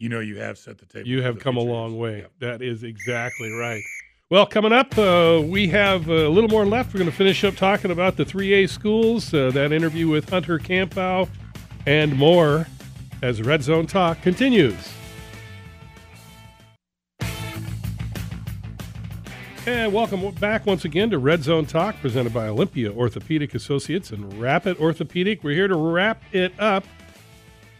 you 0.00 0.08
know 0.08 0.18
you 0.18 0.38
have 0.38 0.58
set 0.58 0.78
the 0.78 0.86
table. 0.86 1.06
You 1.06 1.22
have 1.22 1.38
come 1.38 1.56
a 1.56 1.62
long 1.62 1.96
way. 1.96 2.18
Yep. 2.18 2.32
That 2.40 2.62
is 2.62 2.82
exactly 2.82 3.52
right. 3.52 3.82
Well, 4.28 4.44
coming 4.44 4.72
up, 4.72 4.98
uh, 4.98 5.40
we 5.44 5.68
have 5.68 6.08
a 6.08 6.28
little 6.28 6.50
more 6.50 6.66
left. 6.66 6.92
We're 6.92 6.98
going 6.98 7.12
to 7.12 7.16
finish 7.16 7.44
up 7.44 7.54
talking 7.54 7.92
about 7.92 8.16
the 8.16 8.24
3A 8.24 8.68
schools, 8.68 9.32
uh, 9.32 9.52
that 9.52 9.70
interview 9.70 10.08
with 10.08 10.28
Hunter 10.30 10.58
Campo, 10.58 11.28
and 11.86 12.12
more 12.16 12.66
as 13.22 13.42
Red 13.42 13.62
Zone 13.62 13.86
Talk 13.86 14.20
continues. 14.22 14.92
And 19.66 19.92
welcome 19.92 20.30
back 20.34 20.64
once 20.64 20.84
again 20.84 21.10
to 21.10 21.18
Red 21.18 21.42
Zone 21.42 21.66
Talk, 21.66 21.96
presented 22.00 22.32
by 22.32 22.46
Olympia 22.46 22.92
Orthopedic 22.92 23.54
Associates 23.54 24.10
and 24.10 24.40
Rapid 24.40 24.78
Orthopedic. 24.78 25.42
We're 25.42 25.56
here 25.56 25.66
to 25.66 25.74
wrap 25.74 26.22
it 26.32 26.52
up. 26.60 26.84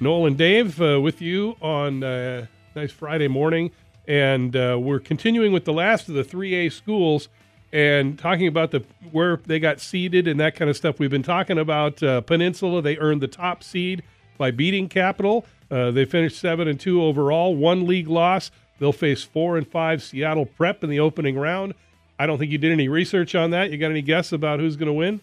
Noel 0.00 0.26
and 0.26 0.37
Dave 0.37 0.81
uh, 0.83 1.00
with 1.00 1.23
you 1.23 1.57
on 1.62 2.02
uh, 2.02 2.47
nice 2.75 2.90
Friday 2.90 3.28
morning, 3.28 3.71
and 4.09 4.57
uh, 4.57 4.76
we're 4.81 4.99
continuing 4.99 5.52
with 5.52 5.64
the 5.64 5.73
last 5.73 6.09
of 6.09 6.14
the 6.14 6.25
3A 6.25 6.73
schools 6.73 7.28
and 7.73 8.19
talking 8.19 8.49
about 8.49 8.73
the 8.73 8.83
where 9.12 9.37
they 9.37 9.61
got 9.61 9.81
seeded 9.81 10.26
and 10.26 10.40
that 10.40 10.57
kind 10.57 10.69
of 10.69 10.76
stuff. 10.76 10.99
We've 10.99 11.11
been 11.11 11.23
talking 11.23 11.59
about 11.59 12.02
uh, 12.02 12.21
Peninsula; 12.23 12.83
they 12.83 12.97
earned 12.97 13.21
the 13.21 13.28
top 13.28 13.62
seed 13.62 14.02
by 14.37 14.50
beating 14.50 14.88
Capital. 14.88 15.45
Uh, 15.71 15.90
they 15.90 16.05
finished 16.05 16.38
seven 16.38 16.69
and 16.69 16.78
two 16.78 17.02
overall, 17.02 17.55
one 17.57 17.87
league 17.87 18.09
loss. 18.09 18.50
They'll 18.78 18.93
face 18.93 19.23
four 19.23 19.57
and 19.57 19.66
five 19.66 20.02
Seattle 20.02 20.47
Prep 20.47 20.85
in 20.85 20.90
the 20.90 21.00
opening 21.00 21.38
round. 21.38 21.75
I 22.19 22.26
don't 22.26 22.38
think 22.38 22.50
you 22.52 22.59
did 22.59 22.73
any 22.73 22.88
research 22.88 23.35
on 23.35 23.50
that. 23.50 23.71
You 23.71 23.78
got 23.78 23.90
any 23.90 24.02
guess 24.02 24.33
about 24.33 24.61
who's 24.61 24.76
going 24.76 24.87
to 24.87 24.93
win? 24.93 25.21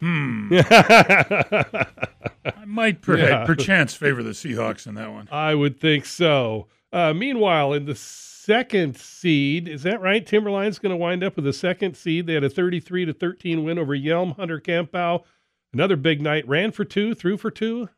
Hmm. 0.00 0.48
I 2.54 2.64
might 2.66 3.02
per- 3.02 3.18
Yeah. 3.18 3.44
perchance 3.44 3.94
favor 3.94 4.22
the 4.22 4.30
Seahawks 4.30 4.86
in 4.86 4.94
that 4.94 5.12
one. 5.12 5.28
I 5.30 5.54
would 5.54 5.78
think 5.78 6.06
so. 6.06 6.66
Uh, 6.92 7.12
meanwhile, 7.14 7.72
in 7.72 7.84
the 7.84 7.94
second 7.94 8.96
seed, 8.96 9.68
is 9.68 9.82
that 9.84 10.00
right? 10.00 10.26
Timberline's 10.26 10.78
going 10.78 10.90
to 10.90 10.96
wind 10.96 11.22
up 11.22 11.36
with 11.36 11.44
the 11.44 11.52
second 11.52 11.96
seed. 11.96 12.26
They 12.26 12.34
had 12.34 12.44
a 12.44 12.50
33 12.50 13.04
to 13.06 13.12
13 13.12 13.62
win 13.64 13.78
over 13.78 13.94
Yelm. 13.94 14.34
Hunter 14.36 14.58
Campo, 14.58 15.24
another 15.72 15.96
big 15.96 16.20
night, 16.20 16.46
ran 16.48 16.72
for 16.72 16.84
two, 16.84 17.14
threw 17.14 17.36
for 17.36 17.50
two. 17.50 17.88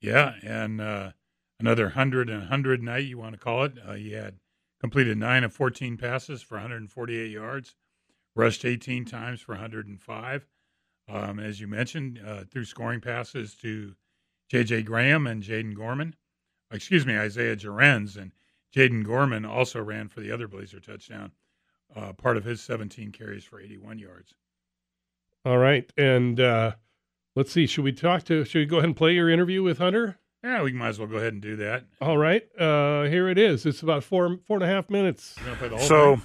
Yeah, 0.00 0.34
and 0.42 0.80
uh, 0.80 1.12
another 1.58 1.90
hundred 1.90 2.30
and 2.30 2.48
hundred 2.48 2.82
night 2.82 3.04
you 3.04 3.18
want 3.18 3.34
to 3.34 3.40
call 3.40 3.64
it. 3.64 3.74
Uh, 3.86 3.94
he 3.94 4.12
had 4.12 4.36
completed 4.80 5.18
nine 5.18 5.44
of 5.44 5.52
fourteen 5.52 5.96
passes 5.96 6.42
for 6.42 6.54
148 6.54 7.30
yards, 7.30 7.74
rushed 8.34 8.64
18 8.64 9.04
times 9.04 9.40
for 9.40 9.52
105. 9.52 10.46
Um, 11.08 11.38
as 11.40 11.60
you 11.60 11.66
mentioned, 11.66 12.20
uh, 12.24 12.44
threw 12.44 12.64
scoring 12.64 13.00
passes 13.00 13.54
to 13.56 13.94
J.J. 14.48 14.82
Graham 14.82 15.26
and 15.26 15.42
Jaden 15.42 15.74
Gorman. 15.74 16.14
Excuse 16.70 17.04
me, 17.04 17.18
Isaiah 17.18 17.56
Gerenz 17.56 18.16
and 18.16 18.32
Jaden 18.74 19.04
Gorman 19.04 19.44
also 19.44 19.82
ran 19.82 20.08
for 20.08 20.20
the 20.20 20.30
other 20.30 20.46
Blazer 20.46 20.80
touchdown. 20.80 21.32
Uh, 21.94 22.12
part 22.12 22.36
of 22.36 22.44
his 22.44 22.60
17 22.60 23.10
carries 23.10 23.44
for 23.44 23.60
81 23.60 23.98
yards. 23.98 24.34
All 25.44 25.58
right, 25.58 25.90
and 25.96 26.38
uh, 26.38 26.72
let's 27.36 27.52
see. 27.52 27.66
Should 27.66 27.84
we 27.84 27.92
talk 27.92 28.24
to? 28.24 28.44
Should 28.44 28.58
we 28.60 28.66
go 28.66 28.76
ahead 28.76 28.86
and 28.86 28.96
play 28.96 29.12
your 29.12 29.28
interview 29.30 29.62
with 29.62 29.78
Hunter? 29.78 30.18
Yeah, 30.42 30.62
we 30.62 30.72
might 30.72 30.88
as 30.88 30.98
well 30.98 31.08
go 31.08 31.16
ahead 31.18 31.34
and 31.34 31.42
do 31.42 31.56
that. 31.56 31.84
All 32.00 32.16
right, 32.16 32.42
uh, 32.58 33.02
here 33.04 33.28
it 33.28 33.36
is. 33.38 33.66
It's 33.66 33.82
about 33.82 34.04
four 34.04 34.38
four 34.46 34.56
and 34.56 34.64
a 34.64 34.68
half 34.68 34.88
minutes. 34.88 35.34
Play 35.58 35.68
the 35.68 35.76
whole 35.76 35.86
So, 35.86 36.16
thing. 36.16 36.24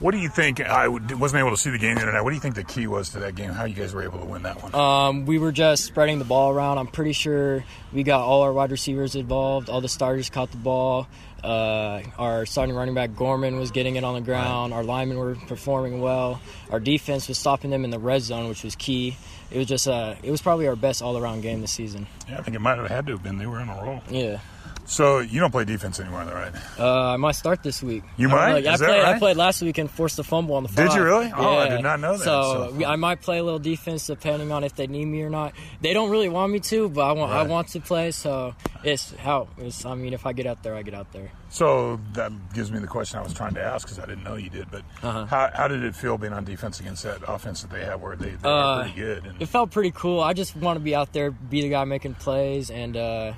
what 0.00 0.10
do 0.10 0.18
you 0.18 0.28
think? 0.28 0.60
I 0.60 0.86
wasn't 0.88 1.40
able 1.40 1.50
to 1.50 1.56
see 1.56 1.70
the 1.70 1.78
game 1.78 1.94
the 1.94 2.02
other 2.02 2.12
night. 2.12 2.20
What 2.20 2.30
do 2.30 2.34
you 2.36 2.42
think 2.42 2.56
the 2.56 2.64
key 2.64 2.86
was 2.86 3.08
to 3.12 3.20
that 3.20 3.34
game? 3.34 3.52
How 3.52 3.64
you 3.64 3.74
guys 3.74 3.94
were 3.94 4.02
able 4.02 4.18
to 4.18 4.26
win 4.26 4.42
that 4.42 4.62
one? 4.62 4.74
Um, 4.74 5.24
we 5.24 5.38
were 5.38 5.50
just 5.50 5.84
spreading 5.86 6.18
the 6.18 6.26
ball 6.26 6.50
around. 6.52 6.76
I'm 6.76 6.88
pretty 6.88 7.14
sure 7.14 7.64
we 7.90 8.02
got 8.02 8.20
all 8.20 8.42
our 8.42 8.52
wide 8.52 8.70
receivers 8.70 9.16
involved. 9.16 9.70
All 9.70 9.80
the 9.80 9.88
starters 9.88 10.28
caught 10.28 10.50
the 10.50 10.58
ball. 10.58 11.08
Uh, 11.42 12.02
our 12.18 12.44
starting 12.44 12.74
running 12.74 12.94
back 12.94 13.14
Gorman 13.14 13.58
was 13.58 13.70
getting 13.70 13.96
it 13.96 14.04
on 14.04 14.14
the 14.14 14.20
ground. 14.20 14.74
Our 14.74 14.82
linemen 14.84 15.16
were 15.16 15.36
performing 15.46 16.00
well. 16.02 16.40
Our 16.70 16.80
defense 16.80 17.28
was 17.28 17.38
stopping 17.38 17.70
them 17.70 17.84
in 17.84 17.90
the 17.90 17.98
red 18.00 18.20
zone, 18.20 18.48
which 18.48 18.62
was 18.64 18.74
key. 18.76 19.16
It 19.50 19.58
was 19.58 19.66
just 19.66 19.86
uh, 19.88 20.14
it 20.22 20.30
was 20.30 20.42
probably 20.42 20.66
our 20.66 20.76
best 20.76 21.02
all-around 21.02 21.42
game 21.42 21.60
this 21.60 21.72
season. 21.72 22.06
yeah, 22.28 22.38
I 22.38 22.42
think 22.42 22.56
it 22.56 22.60
might 22.60 22.78
have 22.78 22.88
had 22.88 23.06
to 23.06 23.12
have 23.12 23.22
been. 23.22 23.38
They 23.38 23.46
were 23.46 23.60
in 23.60 23.68
a 23.68 23.82
roll. 23.82 24.02
Yeah, 24.10 24.38
So 24.86 25.18
you 25.18 25.40
don't 25.40 25.50
play 25.50 25.64
defense 25.64 25.98
anymore, 26.00 26.24
though, 26.24 26.32
right? 26.34 26.52
uh, 26.78 27.12
I 27.12 27.16
might 27.16 27.32
start 27.32 27.62
this 27.62 27.82
week. 27.82 28.04
You 28.16 28.28
I 28.28 28.32
might? 28.32 28.56
I 28.68 28.76
that 28.76 28.78
played. 28.78 29.04
I 29.04 29.18
played 29.18 29.36
last 29.36 29.60
week 29.60 29.78
and 29.78 29.90
forced 29.90 30.18
a 30.18 30.22
fumble 30.24 30.54
on 30.54 30.62
the. 30.62 30.68
Did 30.68 30.92
you 30.94 31.02
really? 31.02 31.32
Oh, 31.36 31.56
I 31.58 31.68
did 31.68 31.82
not 31.82 31.98
know 32.00 32.12
that, 32.16 32.24
So, 32.24 32.68
so- 32.68 32.72
we- 32.72 32.86
I 32.86 32.94
might 32.96 33.20
play 33.20 33.38
a 33.38 33.42
little 33.42 33.58
defense 33.58 34.06
depending 34.06 34.52
on 34.52 34.62
if 34.64 34.76
they 34.76 34.86
need 34.86 35.06
me 35.06 35.22
or 35.22 35.30
not. 35.30 35.54
They 35.80 35.92
don't 35.92 36.10
really 36.10 36.28
want 36.28 36.52
me 36.52 36.60
to, 36.60 36.88
but 36.88 37.00
I 37.02 37.12
want. 37.12 37.32
I 37.32 37.42
want 37.42 37.68
to 37.68 37.80
play. 37.80 38.10
So 38.12 38.54
it's 38.84 39.12
how. 39.16 39.48
It's, 39.58 39.84
I 39.84 39.94
mean, 39.96 40.12
if 40.14 40.24
I 40.24 40.32
get 40.32 40.46
out 40.46 40.62
there, 40.62 40.74
I 40.76 40.82
get 40.82 40.94
out 40.94 41.12
there. 41.12 41.30
So 41.48 41.98
that 42.14 42.30
gives 42.54 42.70
me 42.70 42.78
the 42.78 42.86
question 42.86 43.18
I 43.18 43.22
was 43.22 43.32
trying 43.32 43.54
to 43.54 43.62
ask 43.62 43.86
because 43.86 43.98
I 43.98 44.06
didn't 44.06 44.24
know 44.24 44.36
you 44.36 44.50
did. 44.50 44.70
But 44.70 44.82
Uh-huh. 45.02 45.24
how, 45.26 45.50
how 45.54 45.68
did 45.68 45.82
it 45.84 45.94
feel 45.96 46.18
being 46.18 46.32
on 46.32 46.44
defense 46.44 46.80
against 46.80 47.02
that 47.04 47.18
offense 47.26 47.62
that 47.62 47.70
they 47.70 47.84
have, 47.84 48.00
where 48.02 48.14
they, 48.16 48.30
they 48.30 48.48
Uh, 48.48 48.82
pretty 48.82 48.96
good? 49.00 49.24
And 49.26 49.40
It 49.42 49.46
felt 49.48 49.70
pretty 49.70 49.90
cool. 49.92 50.20
I 50.20 50.32
just 50.32 50.54
want 50.56 50.76
to 50.78 50.80
be 50.84 50.94
out 50.94 51.12
there, 51.12 51.30
be 51.30 51.62
the 51.62 51.70
guy 51.70 51.84
making 51.84 52.14
plays, 52.14 52.70
and 52.70 52.96
uh, 52.96 53.32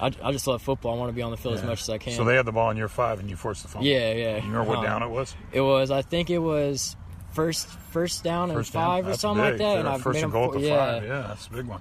I, 0.00 0.06
I 0.22 0.32
just 0.32 0.46
love 0.46 0.60
football. 0.62 0.94
I 0.94 0.98
want 0.98 1.08
to 1.10 1.14
be 1.14 1.22
on 1.22 1.30
the 1.30 1.36
field 1.36 1.54
as 1.54 1.62
much 1.62 1.80
as 1.82 1.90
I 1.90 1.98
can. 1.98 2.12
so 2.14 2.24
they 2.24 2.34
had 2.36 2.46
the 2.46 2.52
ball 2.52 2.70
in 2.70 2.76
year 2.76 2.88
five, 2.88 3.20
and 3.20 3.30
you 3.30 3.36
forced 3.36 3.62
the 3.62 3.68
fumble. 3.68 3.86
Yeah, 3.86 4.12
yeah. 4.12 4.36
You 4.36 4.42
remember 4.42 4.64
what 4.70 4.78
Um, 4.78 4.84
down 4.84 5.02
it 5.02 5.08
was? 5.10 5.34
It 5.52 5.60
was. 5.60 5.90
I 5.90 6.02
think 6.02 6.30
it 6.30 6.38
was 6.38 6.96
first 7.32 7.68
first 7.68 8.22
down 8.24 8.50
and 8.50 8.58
First 8.58 8.72
down? 8.72 8.84
five 8.86 9.04
or 9.06 9.08
That's 9.10 9.20
something 9.22 9.44
big. 9.44 9.52
like 9.52 9.58
that. 9.60 9.78
And 9.78 9.88
I 9.88 9.98
first 9.98 10.16
made 10.16 10.24
and 10.24 10.32
goal 10.32 10.50
the 10.52 10.60
yeah. 10.60 10.76
five. 10.76 11.04
Yeah, 11.04 11.24
that's 11.28 11.46
a 11.46 11.50
big 11.50 11.66
one. 11.66 11.80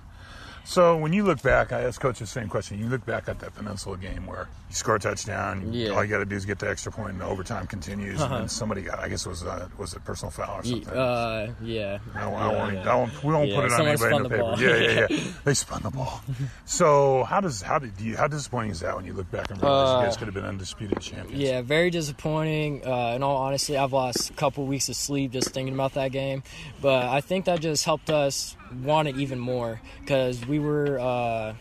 So 0.65 0.95
when 0.97 1.11
you 1.11 1.23
look 1.25 1.41
back, 1.41 1.71
I 1.73 1.81
asked 1.81 1.99
Coach 1.99 2.19
the 2.19 2.25
same 2.25 2.47
question. 2.47 2.79
You 2.79 2.87
look 2.87 3.05
back 3.05 3.27
at 3.27 3.39
that 3.39 3.53
Peninsula 3.53 3.97
game 3.97 4.25
where 4.25 4.47
you 4.69 4.75
score 4.75 4.95
a 4.95 4.99
touchdown. 4.99 5.73
Yeah. 5.73 5.89
All 5.89 6.03
you 6.03 6.09
got 6.09 6.19
to 6.19 6.25
do 6.25 6.35
is 6.35 6.45
get 6.45 6.59
the 6.59 6.69
extra 6.69 6.89
point, 6.91 7.11
and 7.11 7.21
the 7.21 7.25
overtime 7.25 7.67
continues. 7.67 8.21
And 8.21 8.31
then 8.33 8.49
somebody 8.49 8.81
got, 8.81 8.97
I 8.99 9.09
guess 9.09 9.25
it 9.25 9.29
was 9.29 9.43
uh, 9.43 9.67
was 9.77 9.93
a 9.93 9.99
personal 9.99 10.31
foul 10.31 10.59
or 10.59 10.63
something. 10.63 10.87
Uh, 10.93 11.53
yeah. 11.61 11.99
I 12.15 12.19
I 12.21 12.23
Yeah, 12.23 12.37
won't, 12.63 12.73
yeah. 12.75 12.91
I 12.91 12.95
won't, 12.95 13.23
we 13.23 13.33
won't 13.33 13.49
Yeah, 13.49 13.55
put 13.55 13.65
it 13.65 13.73
on 13.73 13.87
anybody 13.87 14.15
in 14.15 14.23
the 14.23 14.29
spun 14.29 14.29
paper. 14.29 14.41
ball. 14.43 14.59
Yeah, 14.59 14.75
yeah, 14.77 15.07
yeah. 15.09 15.19
they 15.43 15.53
spun 15.53 15.81
the 15.83 15.89
ball. 15.91 16.21
So 16.65 17.23
how 17.25 17.41
does 17.41 17.61
how 17.61 17.79
did 17.79 17.99
you 17.99 18.15
how 18.15 18.27
disappointing 18.27 18.71
is 18.71 18.79
that 18.79 18.95
when 18.95 19.05
you 19.05 19.13
look 19.13 19.29
back 19.31 19.51
and 19.51 19.61
realize 19.61 19.89
you 19.89 19.95
Uh, 19.97 20.03
guys 20.05 20.17
could 20.17 20.27
have 20.27 20.33
been 20.33 20.45
undisputed 20.45 21.01
champions? 21.01 21.41
Yeah, 21.41 21.61
very 21.61 21.89
disappointing. 21.89 22.85
Uh, 22.87 23.13
in 23.15 23.21
all 23.23 23.35
honesty, 23.37 23.75
I've 23.77 23.93
lost 23.93 24.29
a 24.29 24.33
couple 24.33 24.65
weeks 24.65 24.87
of 24.87 24.95
sleep 24.95 25.31
just 25.31 25.49
thinking 25.53 25.73
about 25.73 25.93
that 25.95 26.11
game. 26.13 26.41
But 26.81 27.03
I 27.03 27.19
think 27.21 27.45
that 27.45 27.59
just 27.59 27.83
helped 27.83 28.09
us 28.09 28.55
want 28.83 29.07
it 29.07 29.17
even 29.17 29.39
more 29.39 29.81
because 30.01 30.45
we 30.45 30.59
were 30.59 30.99
uh, 30.99 31.55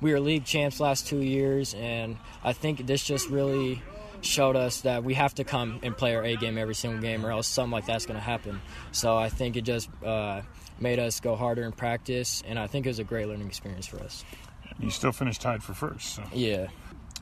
we 0.00 0.12
were 0.12 0.20
league 0.20 0.44
champs 0.44 0.80
last 0.80 1.06
two 1.06 1.20
years, 1.20 1.74
and 1.74 2.16
I 2.44 2.52
think 2.52 2.86
this 2.86 3.04
just 3.04 3.28
really 3.28 3.82
showed 4.22 4.56
us 4.56 4.80
that 4.82 5.04
we 5.04 5.14
have 5.14 5.34
to 5.36 5.44
come 5.44 5.80
and 5.82 5.96
play 5.96 6.14
our 6.14 6.24
A 6.24 6.36
game 6.36 6.58
every 6.58 6.74
single 6.74 7.00
game, 7.00 7.24
or 7.24 7.30
else 7.30 7.46
something 7.46 7.72
like 7.72 7.86
that's 7.86 8.06
going 8.06 8.18
to 8.18 8.24
happen. 8.24 8.60
So 8.92 9.16
I 9.16 9.28
think 9.28 9.56
it 9.56 9.62
just 9.62 9.88
uh, 10.04 10.42
made 10.80 10.98
us 10.98 11.20
go 11.20 11.36
harder 11.36 11.62
in 11.62 11.72
practice, 11.72 12.42
and 12.46 12.58
I 12.58 12.66
think 12.66 12.86
it 12.86 12.90
was 12.90 12.98
a 12.98 13.04
great 13.04 13.28
learning 13.28 13.46
experience 13.46 13.86
for 13.86 13.98
us. 14.00 14.24
You 14.78 14.90
still 14.90 15.12
finished 15.12 15.40
tied 15.40 15.62
for 15.62 15.74
first. 15.74 16.16
So. 16.16 16.22
Yeah. 16.32 16.68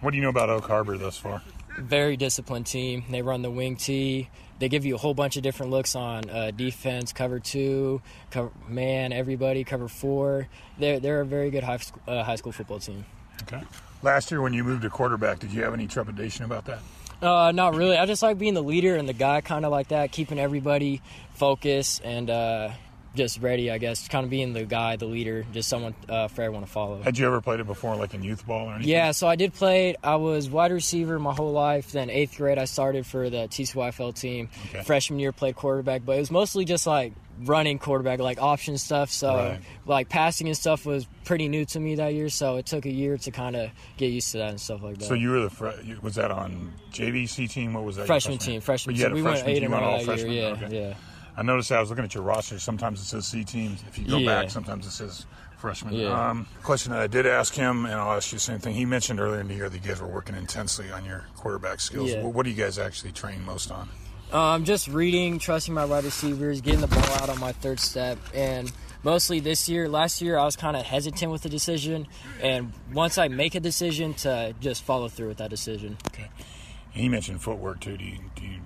What 0.01 0.11
do 0.11 0.17
you 0.17 0.23
know 0.23 0.31
about 0.31 0.51
Oak 0.51 0.67
Harbor 0.67 0.99
thus 0.99 1.17
far? 1.17 1.43
Very 1.79 2.17
disciplined 2.17 2.67
team. 2.67 3.05
They 3.11 3.23
run 3.23 3.43
the 3.43 3.51
wing 3.51 3.77
T. 3.77 4.29
They 4.59 4.69
give 4.69 4.85
you 4.85 4.95
a 4.95 4.99
whole 4.99 5.15
bunch 5.15 5.37
of 5.37 5.43
different 5.43 5.73
looks 5.73 5.97
on 5.97 6.31
uh, 6.31 6.51
defense, 6.53 7.13
cover 7.13 7.41
two, 7.41 8.01
cover 8.31 8.53
man, 8.69 9.13
everybody, 9.13 9.65
cover 9.65 9.89
four. 9.89 10.49
They're 10.79 11.01
they're 11.01 11.21
a 11.21 11.27
very 11.27 11.51
good 11.51 11.65
high 11.65 11.79
school, 11.79 12.03
uh, 12.07 12.23
high 12.23 12.37
school 12.37 12.53
football 12.53 12.79
team. 12.79 13.05
Okay. 13.43 13.63
Last 14.03 14.31
year 14.31 14.41
when 14.41 14.53
you 14.53 14.63
moved 14.63 14.83
to 14.83 14.91
quarterback, 14.91 15.41
did 15.41 15.53
you 15.53 15.63
have 15.63 15.75
any 15.75 15.87
trepidation 15.87 16.45
about 16.45 16.67
that? 16.67 16.79
Uh, 17.21 17.53
not 17.53 17.75
really. 17.75 17.97
I 17.97 18.07
just 18.07 18.23
like 18.23 18.39
being 18.39 18.55
the 18.55 18.63
leader 18.63 18.97
and 18.97 19.09
the 19.09 19.15
guy, 19.15 19.41
kind 19.41 19.65
of 19.65 19.73
like 19.73 19.89
that, 19.89 20.13
keeping 20.13 20.39
everybody 20.39 21.01
focused 21.35 22.03
and 22.05 22.29
uh, 22.29 22.71
just 23.15 23.41
ready. 23.41 23.71
I 23.71 23.79
guess 23.79 24.09
kind 24.09 24.25
of 24.25 24.31
being 24.31 24.53
the 24.53 24.65
guy, 24.65 24.97
the 24.97 25.07
leader, 25.07 25.45
just 25.53 25.69
someone 25.69 25.95
uh, 26.09 26.29
for 26.29 26.43
everyone 26.43 26.65
to 26.65 26.71
follow. 26.71 27.01
Had 27.03 27.19
you 27.19 27.27
ever 27.27 27.41
played 27.41 27.61
it 27.61 27.67
before, 27.67 27.97
like 27.97 28.15
in 28.15 28.23
youth 28.23 28.47
ball 28.47 28.67
or 28.69 28.75
anything? 28.75 28.91
Yeah, 28.91 29.13
so 29.13 29.27
I 29.29 29.37
did 29.37 29.55
play 29.55 29.91
it. 29.91 29.97
I 30.03 30.17
was 30.17 30.49
wide 30.51 30.73
receiver 30.73 31.19
my 31.19 31.33
whole 31.35 31.53
life. 31.53 31.93
Then 31.93 32.11
eighth 32.11 32.37
grade, 32.37 32.59
I 32.59 32.65
started 32.65 33.07
for 33.07 33.31
the 33.31 33.49
TCYFL 33.49 34.15
team. 34.19 34.49
Okay. 34.71 34.83
Freshman 34.83 35.19
year, 35.21 35.33
played 35.33 35.57
quarterback, 35.57 36.05
but 36.05 36.17
it 36.17 36.21
was 36.21 36.31
mostly 36.31 36.65
just 36.65 36.87
like 36.87 37.13
running 37.43 37.81
quarterback, 37.81 38.21
like 38.21 38.41
option 38.41 38.79
stuff. 38.79 39.11
So 39.11 39.35
Right. 39.35 39.61
like 39.87 40.09
passing 40.09 40.47
and 40.47 40.57
stuff 40.57 40.87
was 40.87 41.05
pretty 41.25 41.49
new 41.49 41.65
to 41.67 41.81
me 41.81 41.97
that 41.97 42.15
year. 42.15 42.29
So 42.29 42.57
it 42.59 42.67
took 42.67 42.87
a 42.87 42.93
year 42.93 43.19
to 43.19 43.31
kind 43.33 43.57
of 43.57 43.71
get 43.97 44.07
used 44.13 44.31
to 44.33 44.39
that 44.39 44.51
and 44.51 44.61
stuff 44.61 44.83
like 44.85 44.99
that. 44.99 45.05
So 45.07 45.15
you 45.15 45.31
were 45.31 45.49
the 45.49 45.75
you- 45.85 45.99
was 46.01 46.15
that 46.15 46.31
on 46.31 46.73
JVC 46.93 47.49
team? 47.51 47.75
What 47.75 47.83
was 47.85 47.97
that? 47.97 48.03
your 48.03 48.07
freshman 48.07 48.39
team, 48.39 48.61
freshman 48.61 48.95
But 48.95 48.99
you 48.99 49.05
had 49.05 49.09
team. 49.09 49.17
a 49.17 49.17
We 49.17 49.23
went 49.23 49.37
freshman 49.39 49.57
eight 49.57 49.61
team 49.61 49.75
on 49.75 49.83
all 49.83 50.01
year. 50.03 50.27
Yeah, 50.29 50.43
Okay. 50.65 50.81
yeah. 50.91 50.95
I 51.37 51.43
noticed 51.43 51.73
I 51.73 51.81
was 51.81 51.91
looking 51.91 52.05
at 52.05 52.15
your 52.15 52.23
roster. 52.23 52.59
Sometimes 52.59 53.01
it 53.01 53.05
says 53.05 53.27
C 53.27 53.45
teams. 53.45 53.83
If 53.89 53.99
you 53.99 54.07
go 54.07 54.19
Yeah. 54.19 54.43
back, 54.43 54.51
sometimes 54.51 54.87
it 54.87 54.91
says 54.93 55.27
freshman. 55.59 55.95
Yeah. 55.95 56.31
Um, 56.31 56.47
question 56.63 56.93
that 56.93 57.01
I 57.01 57.07
did 57.07 57.27
ask 57.27 57.55
him, 57.55 57.87
and 57.87 57.95
I'll 57.95 58.13
ask 58.13 58.31
you 58.33 58.37
the 58.37 58.43
same 58.45 58.59
thing. 58.59 58.75
He 58.75 58.85
mentioned 58.85 59.19
earlier 59.19 59.41
in 59.41 59.49
the 59.49 59.55
year 59.55 59.69
that 59.69 59.83
you 59.83 59.89
guys 59.89 60.01
were 60.01 60.07
working 60.07 60.37
intensely 60.37 60.91
on 60.93 61.05
your 61.05 61.25
quarterback 61.37 61.81
skills. 61.81 62.11
Yeah. 62.11 62.23
What, 62.23 62.35
what 62.35 62.45
do 62.45 62.51
you 62.51 62.57
guys 62.57 62.79
actually 62.79 63.13
train 63.13 63.45
most 63.45 63.71
on? 63.71 63.89
Um, 64.33 64.65
just 64.65 64.89
reading, 64.89 65.39
trusting 65.39 65.73
my 65.73 65.85
wide 65.85 66.05
receivers, 66.05 66.61
getting 66.61 66.81
the 66.81 66.87
ball 66.89 67.05
out 67.23 67.29
on 67.31 67.39
my 67.41 67.53
third 67.53 67.79
step, 67.81 68.19
and 68.35 68.71
mostly 69.03 69.39
this 69.41 69.69
year. 69.69 69.89
Last 69.89 70.21
year, 70.21 70.39
I 70.39 70.45
was 70.45 70.57
kind 70.57 70.77
of 70.77 70.83
hesitant 70.85 71.31
with 71.31 71.43
the 71.43 71.49
decision, 71.49 72.09
and 72.43 72.73
once 72.93 73.17
I 73.17 73.29
make 73.29 73.55
a 73.55 73.61
decision, 73.61 74.13
to 74.15 74.55
just 74.61 74.83
follow 74.83 75.09
through 75.09 75.29
with 75.29 75.37
that 75.39 75.51
decision. 75.51 75.99
Okay. 76.09 76.29
You 76.95 77.11
mentioned 77.11 77.43
footwork 77.43 77.81
too. 77.81 77.97
Do 77.97 78.05
you 78.05 78.19
do 78.37 78.45
you 78.45 78.59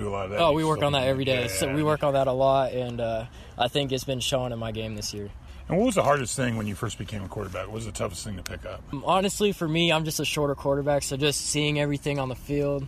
do 0.00 0.08
a 0.08 0.10
lot 0.10 0.24
of 0.26 0.30
that? 0.32 0.40
Oh, 0.40 0.52
we 0.52 0.64
work 0.64 0.82
on 0.82 0.92
that 0.92 1.06
every 1.06 1.24
day. 1.24 1.48
So 1.48 1.72
we 1.72 1.82
work 1.82 2.02
on 2.02 2.14
that 2.14 2.26
a 2.26 2.32
lot, 2.32 2.72
and 2.72 3.00
uh, 3.00 3.26
I 3.58 3.68
think 3.68 3.92
it's 3.92 4.04
been 4.04 4.20
showing 4.20 4.52
in 4.52 4.58
my 4.58 4.72
game 4.72 4.96
this 4.96 5.14
year. 5.14 5.30
And 5.68 5.78
what 5.78 5.86
was 5.86 5.94
the 5.94 6.02
hardest 6.02 6.34
thing 6.34 6.56
when 6.56 6.66
you 6.66 6.74
first 6.74 6.98
became 6.98 7.22
a 7.22 7.28
quarterback? 7.28 7.66
What 7.66 7.74
was 7.74 7.86
the 7.86 7.92
toughest 7.92 8.24
thing 8.24 8.36
to 8.36 8.42
pick 8.42 8.66
up? 8.66 8.82
Honestly, 9.04 9.52
for 9.52 9.68
me, 9.68 9.92
I'm 9.92 10.04
just 10.04 10.18
a 10.18 10.24
shorter 10.24 10.56
quarterback, 10.56 11.04
so 11.04 11.16
just 11.16 11.42
seeing 11.42 11.78
everything 11.78 12.18
on 12.18 12.28
the 12.28 12.34
field. 12.34 12.86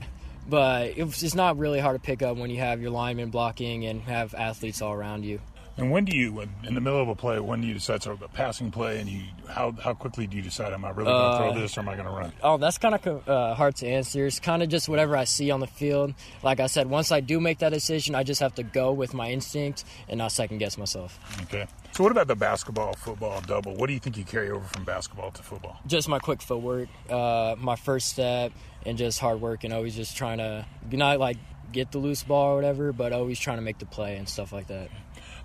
But 0.48 0.94
it's 0.96 1.36
not 1.36 1.56
really 1.58 1.78
hard 1.78 1.94
to 1.94 2.04
pick 2.04 2.20
up 2.22 2.36
when 2.36 2.50
you 2.50 2.58
have 2.58 2.82
your 2.82 2.90
linemen 2.90 3.30
blocking 3.30 3.86
and 3.86 4.02
have 4.02 4.34
athletes 4.34 4.82
all 4.82 4.92
around 4.92 5.24
you. 5.24 5.40
And 5.78 5.90
when 5.90 6.04
do 6.04 6.14
you, 6.14 6.40
in 6.40 6.74
the 6.74 6.80
middle 6.82 7.00
of 7.00 7.08
a 7.08 7.14
play, 7.14 7.40
when 7.40 7.62
do 7.62 7.66
you 7.66 7.72
decide 7.74 8.02
sort 8.02 8.16
of 8.16 8.22
a 8.22 8.28
passing 8.28 8.70
play, 8.70 9.00
and 9.00 9.08
you 9.08 9.22
how 9.48 9.72
how 9.72 9.94
quickly 9.94 10.26
do 10.26 10.36
you 10.36 10.42
decide 10.42 10.72
am 10.72 10.84
I 10.84 10.90
really 10.90 11.10
going 11.10 11.16
to 11.16 11.28
Uh, 11.28 11.38
throw 11.52 11.60
this 11.60 11.76
or 11.76 11.80
am 11.80 11.88
I 11.88 11.94
going 11.94 12.06
to 12.06 12.12
run? 12.12 12.32
Oh, 12.42 12.58
that's 12.58 12.76
kind 12.76 12.94
of 12.94 13.28
uh, 13.28 13.54
hard 13.54 13.76
to 13.76 13.86
answer. 13.88 14.26
It's 14.26 14.38
kind 14.38 14.62
of 14.62 14.68
just 14.68 14.88
whatever 14.88 15.16
I 15.16 15.24
see 15.24 15.50
on 15.50 15.60
the 15.60 15.66
field. 15.66 16.12
Like 16.42 16.60
I 16.60 16.66
said, 16.66 16.90
once 16.90 17.10
I 17.10 17.20
do 17.20 17.40
make 17.40 17.58
that 17.60 17.70
decision, 17.70 18.14
I 18.14 18.22
just 18.22 18.40
have 18.40 18.54
to 18.56 18.62
go 18.62 18.92
with 18.92 19.14
my 19.14 19.30
instinct 19.30 19.84
and 20.08 20.18
not 20.18 20.32
second 20.32 20.58
guess 20.58 20.76
myself. 20.76 21.18
Okay. 21.44 21.66
So 21.92 22.02
what 22.02 22.12
about 22.12 22.28
the 22.28 22.36
basketball, 22.36 22.92
football 22.94 23.40
double? 23.40 23.74
What 23.74 23.86
do 23.86 23.94
you 23.94 23.98
think 23.98 24.16
you 24.18 24.24
carry 24.24 24.50
over 24.50 24.64
from 24.66 24.84
basketball 24.84 25.30
to 25.30 25.42
football? 25.42 25.78
Just 25.86 26.08
my 26.08 26.18
quick 26.18 26.42
footwork, 26.42 26.88
uh, 27.08 27.54
my 27.58 27.76
first 27.76 28.08
step, 28.08 28.52
and 28.84 28.98
just 28.98 29.18
hard 29.20 29.40
work, 29.40 29.64
and 29.64 29.72
always 29.72 29.96
just 29.96 30.16
trying 30.16 30.38
to 30.38 30.66
not 30.90 31.18
like 31.18 31.38
get 31.72 31.90
the 31.92 31.98
loose 31.98 32.22
ball 32.22 32.52
or 32.52 32.56
whatever, 32.56 32.92
but 32.92 33.12
always 33.12 33.38
trying 33.38 33.56
to 33.56 33.62
make 33.62 33.78
the 33.78 33.86
play 33.86 34.16
and 34.16 34.28
stuff 34.28 34.52
like 34.52 34.66
that. 34.68 34.88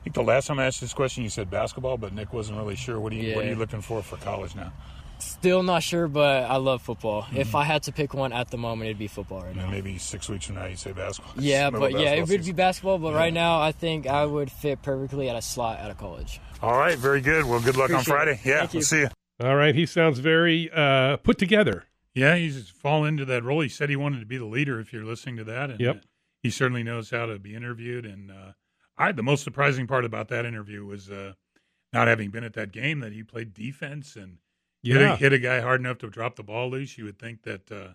I 0.07 0.09
think 0.09 0.25
the 0.25 0.31
last 0.31 0.47
time 0.47 0.57
I 0.57 0.65
asked 0.67 0.79
this 0.79 0.93
question, 0.93 1.23
you 1.23 1.29
said 1.29 1.49
basketball, 1.49 1.97
but 1.97 2.13
Nick 2.13 2.31
wasn't 2.31 2.57
really 2.59 2.77
sure. 2.77 2.97
What 2.97 3.11
are 3.11 3.17
you 3.17 3.35
What 3.35 3.43
are 3.43 3.49
you 3.49 3.55
looking 3.55 3.81
for 3.81 4.01
for 4.01 4.15
college 4.15 4.55
now? 4.55 4.71
Still 5.19 5.63
not 5.63 5.83
sure, 5.83 6.07
but 6.07 6.45
I 6.49 6.55
love 6.55 6.81
football. 6.81 7.25
If 7.35 7.55
I 7.55 7.65
had 7.65 7.83
to 7.83 7.91
pick 7.91 8.13
one 8.13 8.31
at 8.31 8.49
the 8.49 8.57
moment, 8.57 8.87
it'd 8.87 8.97
be 8.99 9.07
football 9.07 9.39
right 9.41 9.47
And 9.47 9.57
now. 9.57 9.69
maybe 9.69 9.97
six 9.97 10.29
weeks 10.29 10.45
from 10.45 10.55
now, 10.55 10.67
you 10.67 10.77
say 10.77 10.93
basketball. 10.93 11.33
Yeah, 11.43 11.69
Middle 11.71 11.87
of 11.87 11.91
but 11.91 11.99
yeah, 11.99 12.11
it 12.11 12.19
basketball 12.21 12.37
would 12.37 12.45
be 12.45 12.51
basketball. 12.53 12.97
But 12.99 13.11
Yeah. 13.11 13.17
right 13.17 13.33
now, 13.33 13.59
I 13.59 13.73
think 13.73 14.07
I 14.07 14.23
would 14.25 14.49
fit 14.49 14.81
perfectly 14.81 15.27
at 15.29 15.35
a 15.35 15.41
slot 15.41 15.79
at 15.81 15.91
a 15.91 15.93
college. 15.93 16.39
All 16.61 16.77
right, 16.77 16.97
very 16.97 17.19
good. 17.19 17.43
Well, 17.43 17.59
good 17.59 17.75
luck 17.75 17.89
on 17.89 17.95
Appreciate 17.99 18.13
it. 18.13 18.15
Friday. 18.15 18.39
Yeah, 18.45 18.59
Thank 18.59 18.73
you. 18.75 18.77
we'll 18.77 18.85
see 18.85 18.99
you. 19.01 19.09
All 19.41 19.55
right, 19.57 19.75
he 19.75 19.85
sounds 19.85 20.19
very 20.19 20.69
uh, 20.71 21.17
put 21.17 21.37
together. 21.37 21.83
Yeah, 22.15 22.37
he's 22.37 22.69
fallen 22.69 23.09
into 23.09 23.25
that 23.25 23.43
role. 23.43 23.59
He 23.59 23.67
said 23.69 23.89
he 23.89 23.97
wanted 23.97 24.21
to 24.21 24.25
be 24.25 24.37
the 24.37 24.45
leader. 24.45 24.79
If 24.79 24.93
you're 24.93 25.03
listening 25.03 25.35
to 25.35 25.43
that, 25.43 25.69
and 25.71 25.81
Yep. 25.81 26.03
he 26.43 26.49
certainly 26.49 26.83
knows 26.83 27.09
how 27.09 27.25
to 27.25 27.37
be 27.39 27.53
interviewed. 27.55 28.05
And 28.05 28.31
uh, 28.31 28.51
I, 28.97 29.11
the 29.11 29.23
most 29.23 29.43
surprising 29.43 29.87
part 29.87 30.05
about 30.05 30.27
that 30.29 30.45
interview 30.45 30.85
was 30.85 31.09
uh, 31.09 31.33
not 31.93 32.07
having 32.07 32.29
been 32.31 32.43
at 32.43 32.53
that 32.53 32.71
game 32.71 32.99
that 33.01 33.13
he 33.13 33.23
played 33.23 33.53
defense 33.53 34.15
and 34.15 34.37
hit, 34.83 35.01
a, 35.01 35.15
hit 35.15 35.33
a 35.33 35.39
guy 35.39 35.61
hard 35.61 35.79
enough 35.79 35.99
to 35.99 36.09
drop 36.09 36.35
the 36.35 36.43
ball 36.43 36.69
loose. 36.69 36.97
You 36.97 37.05
would 37.05 37.19
think 37.19 37.43
that, 37.43 37.71
uh, 37.71 37.93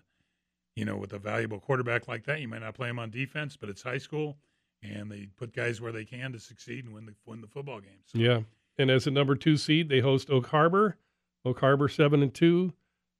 you 0.75 0.85
know, 0.85 0.97
with 0.97 1.13
a 1.13 1.19
valuable 1.19 1.59
quarterback 1.59 2.07
like 2.07 2.25
that, 2.25 2.41
you 2.41 2.47
might 2.47 2.61
not 2.61 2.75
play 2.75 2.89
him 2.89 2.99
on 2.99 3.09
defense, 3.09 3.57
but 3.57 3.69
it's 3.69 3.83
high 3.83 3.97
school, 3.97 4.37
and 4.81 5.11
they 5.11 5.27
put 5.37 5.53
guys 5.53 5.81
where 5.81 5.91
they 5.91 6.05
can 6.05 6.31
to 6.31 6.39
succeed 6.39 6.85
and 6.85 6.93
win 6.93 7.05
the 7.05 7.13
win 7.25 7.41
the 7.41 7.47
football 7.47 7.79
game. 7.79 7.99
So, 8.05 8.17
yeah. 8.17 8.39
And 8.77 8.89
as 8.89 9.05
a 9.05 9.11
number 9.11 9.35
two 9.35 9.57
seed, 9.57 9.89
they 9.89 9.99
host 9.99 10.29
Oak 10.29 10.47
Harbor. 10.47 10.97
Oak 11.45 11.59
Harbor 11.59 11.87
seven 11.89 12.23
and 12.23 12.33
two. 12.33 12.73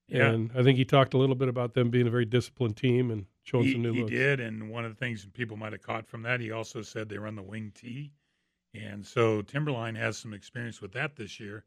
Yeah. 0.08 0.30
And 0.30 0.52
I 0.56 0.64
think 0.64 0.78
he 0.78 0.86
talked 0.86 1.14
a 1.14 1.18
little 1.18 1.36
bit 1.36 1.48
about 1.48 1.74
them 1.74 1.90
being 1.90 2.08
a 2.08 2.12
very 2.12 2.26
disciplined 2.26 2.78
team 2.78 3.12
and 3.12 3.26
showing 3.44 3.66
he, 3.66 3.72
some 3.74 3.82
new 3.82 3.94
he 3.94 4.00
looks. 4.02 4.12
did, 4.12 4.40
and 4.40 4.70
one 4.70 4.86
of 4.86 4.92
the 4.92 4.98
things 4.98 5.26
people 5.34 5.58
might 5.58 5.74
have 5.74 5.82
caught 5.82 6.08
from 6.08 6.24
that, 6.24 6.40
he 6.40 6.52
also 6.52 6.82
said 6.82 7.10
they 7.10 7.18
run 7.18 7.36
the 7.36 7.44
wing 7.44 7.72
T, 7.74 8.12
and 8.74 9.06
so 9.06 9.42
Timberline 9.42 9.96
has 9.96 10.18
some 10.18 10.34
experience 10.34 10.82
with 10.82 10.94
that 10.94 11.16
this 11.16 11.40
year. 11.40 11.66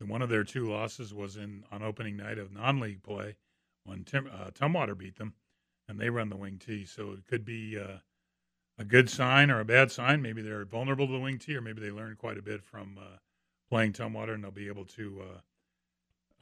And 0.00 0.08
one 0.08 0.22
of 0.22 0.30
their 0.30 0.44
two 0.44 0.70
losses 0.70 1.12
was 1.12 1.36
in 1.36 1.64
on 1.70 1.82
opening 1.82 2.16
night 2.16 2.38
of 2.38 2.50
non-league 2.50 3.02
play 3.02 3.36
when 3.84 4.04
Tim, 4.04 4.30
uh, 4.32 4.50
Tumwater 4.50 4.96
beat 4.96 5.16
them, 5.16 5.34
and 5.88 6.00
they 6.00 6.08
run 6.08 6.30
the 6.30 6.36
wing 6.36 6.58
T. 6.58 6.86
So 6.86 7.12
it 7.12 7.26
could 7.26 7.44
be 7.44 7.78
uh, 7.78 7.98
a 8.78 8.84
good 8.84 9.10
sign 9.10 9.50
or 9.50 9.60
a 9.60 9.64
bad 9.64 9.92
sign. 9.92 10.22
Maybe 10.22 10.40
they're 10.40 10.64
vulnerable 10.64 11.06
to 11.06 11.12
the 11.12 11.20
wing 11.20 11.38
T, 11.38 11.54
or 11.54 11.60
maybe 11.60 11.82
they 11.82 11.90
learned 11.90 12.16
quite 12.16 12.38
a 12.38 12.42
bit 12.42 12.64
from 12.64 12.98
uh, 12.98 13.18
playing 13.68 13.92
Tumwater, 13.92 14.34
and 14.34 14.42
they'll 14.42 14.50
be 14.50 14.68
able 14.68 14.86
to 14.86 15.22
uh, 15.22 15.40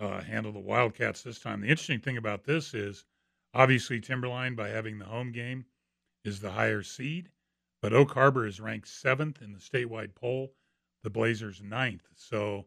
uh, 0.01 0.21
handle 0.23 0.53
the 0.53 0.59
Wildcats 0.59 1.23
this 1.23 1.39
time. 1.41 1.61
The 1.61 1.69
interesting 1.69 2.01
thing 2.01 2.17
about 2.17 2.45
this 2.45 2.75
is 2.75 3.05
obviously 3.55 4.01
Timberline, 4.01 4.55
by 4.55 4.69
having 4.69 4.99
the 4.99 5.05
home 5.07 5.33
game, 5.33 5.65
is 6.25 6.41
the 6.41 6.51
higher 6.53 6.83
seed, 6.83 7.31
but 7.81 7.93
Oak 7.93 8.13
Harbor 8.13 8.47
is 8.47 8.61
ranked 8.61 8.89
seventh 8.89 9.41
in 9.43 9.53
the 9.53 9.59
statewide 9.59 10.15
poll. 10.15 10.53
The 11.05 11.11
Blazers 11.11 11.63
ninth. 11.63 12.03
So, 12.17 12.67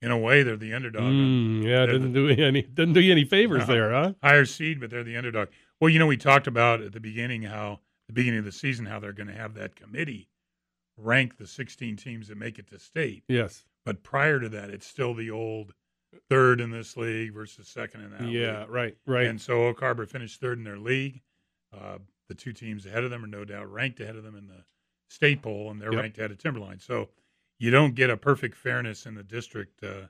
in 0.00 0.10
a 0.10 0.16
way, 0.16 0.42
they're 0.42 0.56
the 0.56 0.72
underdog. 0.72 1.04
Mm, 1.04 1.62
yeah, 1.62 1.84
They're 1.84 1.98
doesn't 1.98 2.14
do 2.14 2.28
any 2.42 2.62
doesn't 2.62 2.94
do 2.94 3.00
you 3.00 3.12
any 3.12 3.24
favors 3.26 3.68
No. 3.68 3.74
there, 3.74 3.90
huh? 3.92 4.12
higher 4.22 4.46
seed, 4.46 4.80
but 4.80 4.88
they're 4.88 5.04
the 5.04 5.16
underdog. 5.16 5.48
Well, 5.78 5.90
you 5.90 5.98
know, 5.98 6.06
we 6.06 6.16
talked 6.16 6.46
about 6.46 6.80
at 6.80 6.92
the 6.92 7.00
beginning 7.00 7.42
how 7.42 7.80
the 8.06 8.14
beginning 8.14 8.38
of 8.38 8.44
the 8.46 8.52
season 8.52 8.86
how 8.86 8.98
they're 8.98 9.12
going 9.12 9.26
to 9.28 9.34
have 9.34 9.52
that 9.54 9.76
committee 9.76 10.30
rank 10.96 11.36
the 11.36 11.46
16 11.46 11.96
teams 11.96 12.28
that 12.28 12.38
make 12.38 12.58
it 12.58 12.66
to 12.70 12.78
state. 12.78 13.24
Yes. 13.28 13.64
But 13.84 14.02
prior 14.02 14.40
to 14.40 14.48
that, 14.48 14.70
it's 14.70 14.86
still 14.86 15.12
the 15.12 15.30
old 15.30 15.74
third 16.28 16.60
in 16.60 16.70
this 16.70 16.96
league 16.96 17.32
versus 17.34 17.68
second 17.68 18.02
in 18.02 18.10
that 18.12 18.28
Yeah. 18.30 18.60
league. 18.60 18.70
Right. 18.70 18.96
Right. 19.06 19.26
And 19.26 19.40
so 19.40 19.66
Oak 19.66 19.80
Harbor 19.80 20.06
finished 20.06 20.40
third 20.40 20.58
in 20.58 20.64
their 20.64 20.78
league. 20.78 21.22
Uh, 21.72 21.98
the 22.28 22.34
two 22.34 22.52
teams 22.52 22.86
ahead 22.86 23.04
of 23.04 23.10
them 23.10 23.24
are 23.24 23.28
no 23.28 23.44
doubt 23.44 23.70
ranked 23.70 24.00
ahead 24.00 24.16
of 24.16 24.24
them 24.24 24.34
in 24.36 24.46
the 24.48 24.64
state 25.08 25.42
poll, 25.42 25.70
and 25.70 25.80
they're 25.80 25.92
Yep. 25.92 26.00
ranked 26.02 26.18
ahead 26.18 26.30
of 26.32 26.38
Timberline. 26.38 26.80
So 26.80 27.10
you 27.58 27.70
don't 27.70 27.94
get 27.94 28.10
a 28.10 28.16
perfect 28.16 28.56
fairness 28.56 29.06
in 29.06 29.14
the 29.14 29.22
district. 29.22 29.82
Uh, 29.82 30.08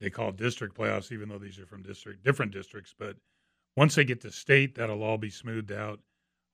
they 0.00 0.10
call 0.10 0.30
district 0.32 0.76
playoffs, 0.76 1.10
even 1.10 1.28
though 1.28 1.38
these 1.38 1.58
are 1.58 1.66
from 1.66 1.82
district 1.82 2.22
different 2.22 2.52
districts. 2.52 2.94
But 2.96 3.16
once 3.76 3.94
they 3.94 4.04
get 4.04 4.20
to 4.22 4.30
state, 4.30 4.74
that'll 4.74 5.02
all 5.02 5.18
be 5.18 5.30
smoothed 5.30 5.72
out, 5.72 6.00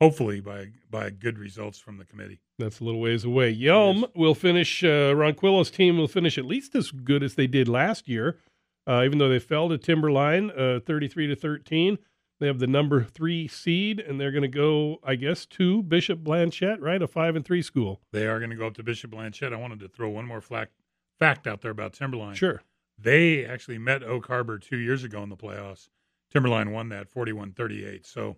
hopefully 0.00 0.40
by 0.40 0.72
by 0.90 1.10
good 1.10 1.38
results 1.38 1.78
from 1.78 1.98
the 1.98 2.04
committee. 2.04 2.40
That's 2.58 2.80
a 2.80 2.84
little 2.84 3.00
ways 3.00 3.24
away. 3.24 3.50
Yelm 3.54 4.08
will 4.14 4.34
finish. 4.34 4.82
Uh, 4.84 5.12
Ronquillo's 5.14 5.70
team 5.70 5.98
will 5.98 6.08
finish 6.08 6.38
at 6.38 6.44
least 6.44 6.74
as 6.74 6.90
good 6.92 7.22
as 7.22 7.34
they 7.34 7.46
did 7.48 7.68
last 7.68 8.08
year, 8.08 8.38
uh, 8.86 9.02
even 9.04 9.18
though 9.18 9.28
they 9.28 9.38
fell 9.38 9.68
to 9.68 9.78
Timberline, 9.78 10.50
uh, 10.50 10.80
thirty-three 10.84 11.26
to 11.28 11.36
thirteen. 11.36 11.98
They 12.40 12.48
have 12.48 12.58
the 12.58 12.66
number 12.66 13.04
three 13.04 13.46
seed, 13.46 14.00
and 14.00 14.20
they're 14.20 14.32
going 14.32 14.42
to 14.42 14.48
go, 14.48 14.98
I 15.04 15.14
guess, 15.14 15.46
to 15.46 15.82
Bishop 15.84 16.18
Blanchet, 16.18 16.80
right? 16.80 17.00
A 17.00 17.06
five 17.06 17.36
and 17.36 17.44
three 17.44 17.62
school. 17.62 18.00
They 18.12 18.26
are 18.26 18.38
going 18.38 18.50
to 18.50 18.56
go 18.56 18.66
up 18.66 18.74
to 18.74 18.82
Bishop 18.82 19.12
Blanchet. 19.12 19.52
I 19.52 19.56
wanted 19.56 19.80
to 19.80 19.88
throw 19.88 20.10
one 20.10 20.26
more 20.26 20.40
flac- 20.40 20.72
fact 21.18 21.46
out 21.46 21.60
there 21.60 21.70
about 21.70 21.92
Timberline. 21.92 22.34
Sure. 22.34 22.62
They 22.98 23.44
actually 23.44 23.78
met 23.78 24.02
Oak 24.02 24.26
Harbor 24.26 24.58
two 24.58 24.76
years 24.76 25.04
ago 25.04 25.22
in 25.22 25.28
the 25.28 25.36
playoffs. 25.36 25.88
Timberline 26.32 26.72
won 26.72 26.88
that 26.88 27.08
41 27.08 27.52
38. 27.52 28.04
So, 28.04 28.36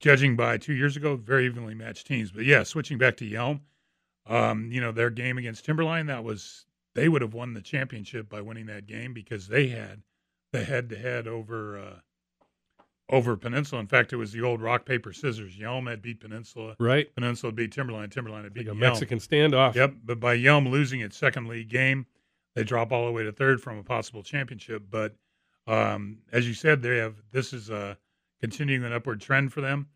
judging 0.00 0.36
by 0.36 0.58
two 0.58 0.74
years 0.74 0.96
ago, 0.96 1.16
very 1.16 1.46
evenly 1.46 1.74
matched 1.74 2.06
teams. 2.06 2.30
But 2.30 2.44
yeah, 2.44 2.62
switching 2.62 2.98
back 2.98 3.16
to 3.18 3.28
Yelm, 3.28 3.60
um, 4.26 4.70
you 4.70 4.80
know, 4.80 4.92
their 4.92 5.10
game 5.10 5.38
against 5.38 5.64
Timberline, 5.64 6.06
that 6.06 6.22
was, 6.22 6.66
they 6.98 7.08
would 7.08 7.22
have 7.22 7.34
won 7.34 7.54
the 7.54 7.60
championship 7.60 8.28
by 8.28 8.40
winning 8.40 8.66
that 8.66 8.86
game 8.86 9.14
because 9.14 9.48
they 9.48 9.68
had 9.68 10.02
the 10.52 10.64
head 10.64 10.88
to 10.90 10.96
head 10.96 11.28
over, 11.28 11.78
uh, 11.78 11.94
over 13.10 13.36
Peninsula. 13.36 13.80
In 13.80 13.86
fact, 13.86 14.12
it 14.12 14.16
was 14.16 14.32
the 14.32 14.42
old 14.42 14.60
rock, 14.60 14.84
paper, 14.84 15.12
scissors. 15.12 15.56
Yelm 15.56 15.88
had 15.88 16.02
beat 16.02 16.20
Peninsula. 16.20 16.74
Right. 16.78 17.14
Peninsula 17.14 17.52
beat 17.52 17.72
Timberline. 17.72 18.10
Timberline 18.10 18.44
had 18.44 18.56
Like 18.56 18.66
beat 18.66 18.68
a 18.68 18.74
Yelm. 18.74 18.78
Mexican 18.78 19.18
standoff. 19.18 19.74
Yep, 19.74 19.94
but 20.04 20.20
by 20.20 20.36
Yelm 20.36 20.68
losing 20.70 21.00
its 21.00 21.16
second 21.16 21.46
league 21.46 21.68
game, 21.68 22.06
they 22.54 22.64
drop 22.64 22.90
all 22.92 23.06
the 23.06 23.12
way 23.12 23.22
to 23.22 23.32
third 23.32 23.62
from 23.62 23.78
a 23.78 23.82
possible 23.82 24.22
championship. 24.22 24.82
But 24.90 25.14
um, 25.66 26.18
as 26.32 26.48
you 26.48 26.54
said, 26.54 26.82
they 26.82 26.96
have 26.96 27.14
this 27.30 27.52
is 27.52 27.70
a 27.70 27.96
continuing 28.40 28.84
an 28.84 28.92
upward 28.92 29.20
trend 29.20 29.52
for 29.52 29.60
them. 29.60 29.88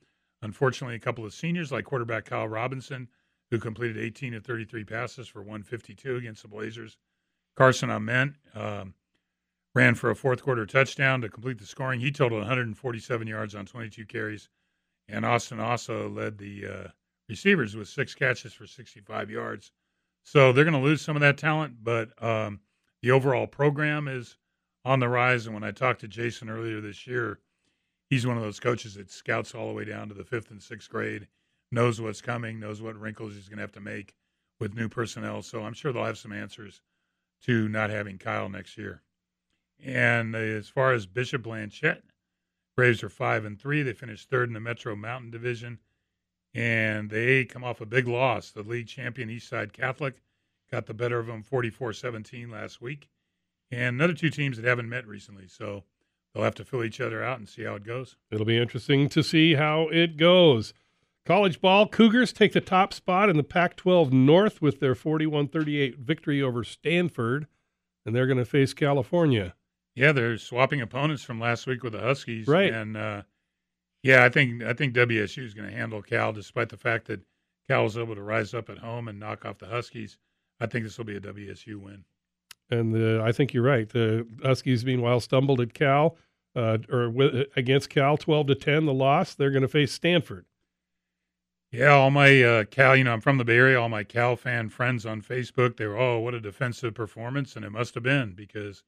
Unfortunately, 0.42 0.96
a 0.96 1.00
couple 1.00 1.24
of 1.24 1.34
seniors 1.34 1.72
like 1.72 1.84
quarterback 1.84 2.24
Kyle 2.26 2.48
Robinson, 2.48 3.08
who 3.52 3.58
completed 3.58 3.98
18 3.98 4.32
of 4.32 4.46
33 4.46 4.82
passes 4.82 5.28
for 5.28 5.40
152 5.40 6.16
against 6.16 6.40
the 6.40 6.48
Blazers. 6.48 6.96
Carson 7.54 7.90
Ament 7.90 8.36
um, 8.54 8.94
ran 9.74 9.94
for 9.94 10.08
a 10.08 10.16
fourth 10.16 10.42
quarter 10.42 10.64
touchdown 10.64 11.20
to 11.20 11.28
complete 11.28 11.58
the 11.58 11.66
scoring. 11.66 12.00
He 12.00 12.10
totaled 12.10 12.40
147 12.40 13.26
yards 13.26 13.54
on 13.54 13.66
22 13.66 14.06
carries, 14.06 14.48
and 15.06 15.26
Austin 15.26 15.60
also 15.60 16.08
led 16.08 16.38
the 16.38 16.66
uh, 16.66 16.88
receivers 17.28 17.76
with 17.76 17.88
six 17.88 18.14
catches 18.14 18.54
for 18.54 18.66
65 18.66 19.28
yards. 19.28 19.70
So 20.24 20.50
they're 20.50 20.64
going 20.64 20.72
to 20.72 20.80
lose 20.80 21.02
some 21.02 21.16
of 21.16 21.20
that 21.20 21.36
talent, 21.36 21.84
but 21.84 22.10
um, 22.24 22.60
the 23.02 23.10
overall 23.10 23.46
program 23.46 24.08
is 24.08 24.38
on 24.82 24.98
the 24.98 25.10
rise. 25.10 25.44
And 25.44 25.52
when 25.52 25.62
I 25.62 25.72
talked 25.72 26.00
to 26.00 26.08
Jason 26.08 26.48
earlier 26.48 26.80
this 26.80 27.06
year, 27.06 27.38
he's 28.08 28.26
one 28.26 28.38
of 28.38 28.42
those 28.42 28.60
coaches 28.60 28.94
that 28.94 29.10
scouts 29.10 29.54
all 29.54 29.68
the 29.68 29.74
way 29.74 29.84
down 29.84 30.08
to 30.08 30.14
the 30.14 30.24
fifth 30.24 30.50
and 30.50 30.62
sixth 30.62 30.88
grade, 30.88 31.28
knows 31.72 32.00
what's 32.00 32.20
coming, 32.20 32.60
knows 32.60 32.80
what 32.80 32.96
wrinkles 33.00 33.34
he's 33.34 33.48
going 33.48 33.56
to 33.58 33.62
have 33.62 33.72
to 33.72 33.80
make 33.80 34.14
with 34.60 34.74
new 34.74 34.88
personnel. 34.88 35.42
So 35.42 35.62
I'm 35.62 35.72
sure 35.72 35.92
they'll 35.92 36.04
have 36.04 36.18
some 36.18 36.32
answers 36.32 36.80
to 37.46 37.68
not 37.68 37.90
having 37.90 38.18
Kyle 38.18 38.48
next 38.48 38.78
year. 38.78 39.02
And 39.84 40.36
as 40.36 40.68
far 40.68 40.92
as 40.92 41.06
Bishop 41.06 41.42
Blanchet, 41.42 42.04
Braves 42.76 43.02
are 43.02 43.08
five 43.08 43.44
and 43.44 43.60
three. 43.60 43.82
They 43.82 43.92
finished 43.92 44.30
third 44.30 44.48
in 44.48 44.54
the 44.54 44.60
Metro 44.60 44.94
Mountain 44.96 45.30
Division. 45.30 45.78
and 46.54 47.10
they 47.10 47.44
come 47.44 47.64
off 47.64 47.80
a 47.80 47.86
big 47.86 48.06
loss. 48.06 48.50
The 48.50 48.62
league 48.62 48.86
champion 48.86 49.28
Eastside 49.28 49.72
Catholic 49.72 50.22
got 50.70 50.86
the 50.86 50.94
better 50.94 51.18
of 51.18 51.26
them 51.26 51.42
44-17 51.42 52.50
last 52.50 52.80
week, 52.80 53.08
and 53.70 53.96
another 53.96 54.14
two 54.14 54.30
teams 54.30 54.56
that 54.56 54.66
haven't 54.66 54.88
met 54.88 55.06
recently. 55.06 55.48
So 55.48 55.84
they'll 56.32 56.44
have 56.44 56.54
to 56.56 56.64
fill 56.64 56.84
each 56.84 57.00
other 57.00 57.22
out 57.22 57.38
and 57.38 57.48
see 57.48 57.64
how 57.64 57.74
it 57.74 57.84
goes. 57.84 58.16
It'll 58.30 58.46
be 58.46 58.58
interesting 58.58 59.08
to 59.10 59.22
see 59.22 59.54
how 59.54 59.88
it 59.88 60.16
goes. 60.16 60.72
College 61.24 61.60
ball, 61.60 61.86
Cougars 61.86 62.32
take 62.32 62.52
the 62.52 62.60
top 62.60 62.92
spot 62.92 63.28
in 63.28 63.36
the 63.36 63.44
Pac 63.44 63.76
12 63.76 64.12
North 64.12 64.60
with 64.60 64.80
their 64.80 64.94
41 64.94 65.48
38 65.48 65.98
victory 65.98 66.42
over 66.42 66.64
Stanford, 66.64 67.46
and 68.04 68.14
they're 68.14 68.26
going 68.26 68.38
to 68.38 68.44
face 68.44 68.74
California. 68.74 69.54
Yeah, 69.94 70.12
they're 70.12 70.38
swapping 70.38 70.80
opponents 70.80 71.22
from 71.22 71.38
last 71.38 71.66
week 71.66 71.84
with 71.84 71.92
the 71.92 72.00
Huskies. 72.00 72.48
Right. 72.48 72.72
And 72.72 72.96
uh, 72.96 73.22
yeah, 74.02 74.24
I 74.24 74.30
think 74.30 74.64
I 74.64 74.72
think 74.72 74.94
WSU 74.94 75.44
is 75.44 75.54
going 75.54 75.70
to 75.70 75.76
handle 75.76 76.02
Cal, 76.02 76.32
despite 76.32 76.70
the 76.70 76.76
fact 76.76 77.06
that 77.06 77.20
Cal 77.68 77.84
was 77.84 77.96
able 77.96 78.16
to 78.16 78.22
rise 78.22 78.52
up 78.52 78.68
at 78.68 78.78
home 78.78 79.06
and 79.06 79.20
knock 79.20 79.44
off 79.44 79.58
the 79.58 79.66
Huskies. 79.66 80.18
I 80.60 80.66
think 80.66 80.84
this 80.84 80.98
will 80.98 81.04
be 81.04 81.16
a 81.16 81.20
WSU 81.20 81.76
win. 81.76 82.04
And 82.70 82.96
uh, 82.96 83.22
I 83.22 83.32
think 83.32 83.52
you're 83.52 83.62
right. 83.62 83.88
The 83.88 84.26
Huskies, 84.42 84.84
meanwhile, 84.84 85.20
stumbled 85.20 85.60
at 85.60 85.74
Cal 85.74 86.16
uh, 86.56 86.78
or 86.90 87.10
with, 87.10 87.48
against 87.56 87.90
Cal, 87.90 88.16
12 88.16 88.48
to 88.48 88.54
10. 88.54 88.86
The 88.86 88.94
loss. 88.94 89.34
They're 89.34 89.50
going 89.50 89.62
to 89.62 89.68
face 89.68 89.92
Stanford. 89.92 90.46
Yeah, 91.72 91.88
all 91.92 92.10
my 92.10 92.42
uh, 92.42 92.64
Cal, 92.64 92.94
you 92.94 93.02
know, 93.04 93.12
I'm 93.14 93.20
from 93.22 93.38
the 93.38 93.44
Bay 93.44 93.56
Area. 93.56 93.80
All 93.80 93.88
my 93.88 94.04
Cal 94.04 94.36
fan 94.36 94.68
friends 94.68 95.06
on 95.06 95.22
Facebook, 95.22 95.76
they 95.78 95.86
were, 95.86 95.98
oh, 95.98 96.18
what 96.20 96.34
a 96.34 96.40
defensive 96.40 96.94
performance, 96.94 97.56
and 97.56 97.64
it 97.64 97.70
must 97.70 97.94
have 97.94 98.02
been 98.02 98.34
because 98.34 98.82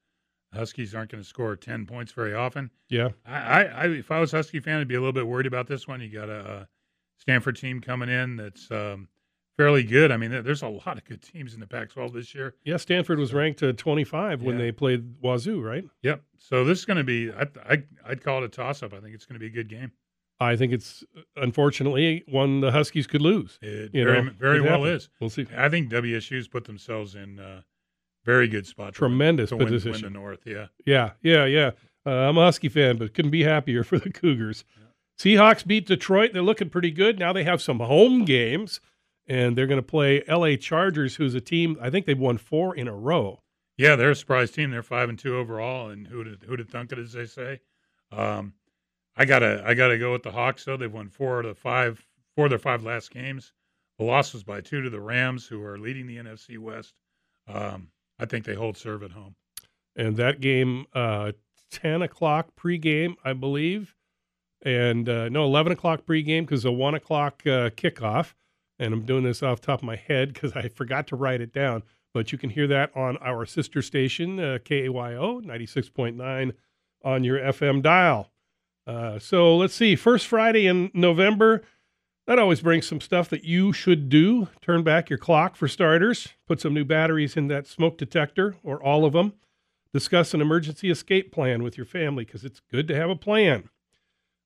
Huskies 0.53 0.93
aren't 0.93 1.11
going 1.11 1.23
to 1.23 1.27
score 1.27 1.55
10 1.55 1.87
points 1.87 2.11
very 2.11 2.35
often. 2.35 2.69
Yeah. 2.89 3.09
I, 3.25 3.35
I, 3.35 3.63
I, 3.63 3.85
if 3.87 4.11
I 4.11 4.19
was 4.19 4.33
a 4.33 4.37
Husky 4.37 4.59
fan, 4.59 4.79
I'd 4.79 4.87
be 4.87 4.95
a 4.95 4.99
little 4.99 5.13
bit 5.13 5.25
worried 5.27 5.47
about 5.47 5.67
this 5.67 5.87
one. 5.87 5.99
You 5.99 6.09
got 6.09 6.29
a, 6.29 6.39
a 6.47 6.67
Stanford 7.17 7.57
team 7.57 7.81
coming 7.81 8.07
in 8.07 8.35
that's 8.37 8.69
um, 8.69 9.07
fairly 9.57 9.83
good. 9.83 10.11
I 10.11 10.17
mean, 10.17 10.29
there's 10.43 10.61
a 10.61 10.67
lot 10.69 10.97
of 10.99 11.05
good 11.05 11.23
teams 11.23 11.55
in 11.55 11.59
the 11.59 11.67
Pac-12 11.67 12.13
this 12.13 12.35
year. 12.35 12.53
Yeah, 12.63 12.77
Stanford 12.77 13.17
was 13.17 13.33
ranked 13.33 13.63
uh, 13.63 13.73
25 13.73 14.43
when 14.43 14.57
Yeah. 14.59 14.65
they 14.65 14.71
played 14.71 15.15
Wazoo, 15.21 15.59
right? 15.59 15.85
Yep. 16.03 16.21
So 16.37 16.63
this 16.63 16.77
is 16.77 16.85
going 16.85 16.97
to 16.97 17.03
be, 17.03 17.31
I, 17.33 17.47
I, 17.67 17.83
I'd 18.07 18.23
call 18.23 18.43
it 18.43 18.45
a 18.45 18.49
toss-up. 18.49 18.93
I 18.93 18.99
think 18.99 19.15
it's 19.15 19.25
going 19.25 19.33
to 19.35 19.39
be 19.39 19.47
a 19.47 19.49
good 19.49 19.69
game. 19.69 19.91
I 20.39 20.55
think 20.55 20.73
it's 20.73 21.03
unfortunately 21.37 22.23
one 22.27 22.59
the 22.61 22.71
Huskies 22.71 23.07
could 23.07 23.21
lose. 23.21 23.57
It 23.61 23.91
You 23.93 24.03
very, 24.03 24.23
know, 24.23 24.31
very 24.37 24.61
well 24.61 24.83
is. 24.85 25.09
We'll 25.19 25.29
see. 25.29 25.45
I 25.55 25.69
think 25.69 25.89
WSU's 25.89 26.47
put 26.47 26.65
themselves 26.65 27.15
in 27.15 27.39
a 27.39 27.63
very 28.25 28.47
good 28.47 28.65
spot. 28.67 28.93
to 28.95 29.01
win- 29.03 29.09
Tremendous 29.11 29.49
to 29.51 29.57
win, 29.57 29.67
position. 29.67 30.01
the 30.03 30.09
North. 30.09 30.41
Yeah. 30.45 30.67
Yeah, 30.85 31.11
yeah, 31.21 31.45
yeah. 31.45 31.71
Uh, 32.05 32.11
I'm 32.29 32.37
a 32.37 32.41
Husky 32.45 32.69
fan, 32.69 32.97
but 32.97 33.13
couldn't 33.13 33.31
be 33.31 33.43
happier 33.43 33.83
for 33.85 33.97
the 33.97 34.09
Cougars. 34.11 34.65
Seahawks 35.17 35.65
beat 35.65 35.85
Detroit. 35.87 36.33
They're 36.33 36.41
looking 36.41 36.69
pretty 36.69 36.91
good. 36.91 37.17
Now 37.17 37.31
they 37.31 37.45
have 37.45 37.61
some 37.61 37.79
home 37.79 38.25
games, 38.25 38.81
and 39.27 39.57
they're 39.57 39.67
going 39.67 39.79
to 39.81 39.87
play 39.87 40.21
LA 40.27 40.55
Chargers, 40.57 41.15
who's 41.15 41.33
a 41.33 41.41
team, 41.41 41.77
I 41.81 41.89
think 41.89 42.05
they've 42.05 42.19
won 42.19 42.37
four 42.37 42.75
in 42.75 42.87
a 42.89 42.93
row. 42.95 43.39
Yeah, 43.77 43.95
they're 43.95 44.11
a 44.11 44.15
surprise 44.15 44.51
team. 44.51 44.71
They're 44.71 44.83
five 44.83 45.07
and 45.09 45.17
two 45.17 45.37
overall, 45.37 45.89
and 45.89 46.07
who 46.07 46.23
did 46.23 46.43
who 46.47 46.55
did 46.57 46.69
thunk 46.69 46.91
it, 46.91 46.99
as 46.99 47.13
they 47.13 47.25
say. 47.25 47.59
Um, 48.11 48.53
I 49.17 49.25
gotta 49.25 49.63
I 49.65 49.73
gotta 49.73 49.97
go 49.97 50.11
with 50.11 50.23
the 50.23 50.31
Hawks 50.31 50.65
though. 50.65 50.77
They've 50.77 50.91
won 50.91 51.09
four 51.09 51.39
of 51.39 51.45
the 51.45 51.55
five 51.55 52.05
four 52.35 52.45
of 52.45 52.49
their 52.49 52.59
five 52.59 52.83
last 52.83 53.11
games. 53.11 53.53
The 53.97 54.05
loss 54.05 54.33
was 54.33 54.43
by 54.43 54.61
two 54.61 54.81
to 54.81 54.89
the 54.89 54.99
Rams, 54.99 55.47
who 55.47 55.63
are 55.63 55.77
leading 55.77 56.05
the 56.07 56.17
NFC 56.17 56.57
West. 56.57 56.93
Um, 57.47 57.89
I 58.19 58.25
think 58.25 58.45
they 58.45 58.55
hold 58.55 58.77
serve 58.77 59.03
at 59.03 59.11
home. 59.11 59.35
And 59.95 60.17
that 60.17 60.41
game, 60.41 60.85
uh, 60.93 61.31
10 61.71 62.01
o'clock 62.01 62.49
pregame, 62.59 63.15
I 63.23 63.33
believe. 63.33 63.95
And 64.63 65.07
uh, 65.07 65.29
no, 65.29 65.45
11 65.45 65.71
o'clock 65.71 66.05
pregame 66.05 66.41
because 66.41 66.65
a 66.65 66.71
1 66.71 66.95
o'clock 66.95 67.41
uh, 67.45 67.69
kickoff. 67.69 68.33
And 68.79 68.93
I'm 68.93 69.05
doing 69.05 69.23
this 69.23 69.41
off 69.41 69.61
top 69.61 69.79
of 69.79 69.85
my 69.85 69.95
head 69.95 70.33
because 70.33 70.53
I 70.53 70.67
forgot 70.67 71.07
to 71.07 71.15
write 71.15 71.39
it 71.39 71.53
down. 71.53 71.83
But 72.13 72.31
you 72.31 72.37
can 72.37 72.49
hear 72.49 72.67
that 72.67 72.91
on 72.95 73.17
our 73.17 73.45
sister 73.45 73.81
station, 73.81 74.39
uh, 74.39 74.57
KAYO 74.63 75.41
96.9 75.45 76.53
on 77.03 77.23
your 77.23 77.39
FM 77.39 77.81
dial. 77.81 78.31
Uh, 78.87 79.19
so 79.19 79.55
let's 79.55 79.73
see. 79.73 79.95
First 79.95 80.27
Friday 80.27 80.67
in 80.67 80.91
November. 80.93 81.63
That 82.27 82.39
always 82.39 82.61
brings 82.61 82.87
some 82.87 83.01
stuff 83.01 83.29
that 83.29 83.43
you 83.43 83.71
should 83.71 84.09
do. 84.09 84.47
Turn 84.59 84.81
back 84.83 85.11
your 85.11 85.19
clock 85.19 85.55
for 85.55 85.67
starters. 85.67 86.29
Put 86.47 86.59
some 86.59 86.73
new 86.73 86.83
batteries 86.83 87.37
in 87.37 87.49
that 87.49 87.67
smoke 87.67 87.99
detector 87.99 88.55
or 88.63 88.81
all 88.81 89.05
of 89.05 89.13
them. 89.13 89.33
Discuss 89.93 90.33
an 90.33 90.41
emergency 90.41 90.89
escape 90.89 91.31
plan 91.31 91.61
with 91.61 91.77
your 91.77 91.85
family 91.85 92.25
because 92.25 92.43
it's 92.43 92.61
good 92.71 92.87
to 92.87 92.95
have 92.95 93.11
a 93.11 93.15
plan. 93.15 93.69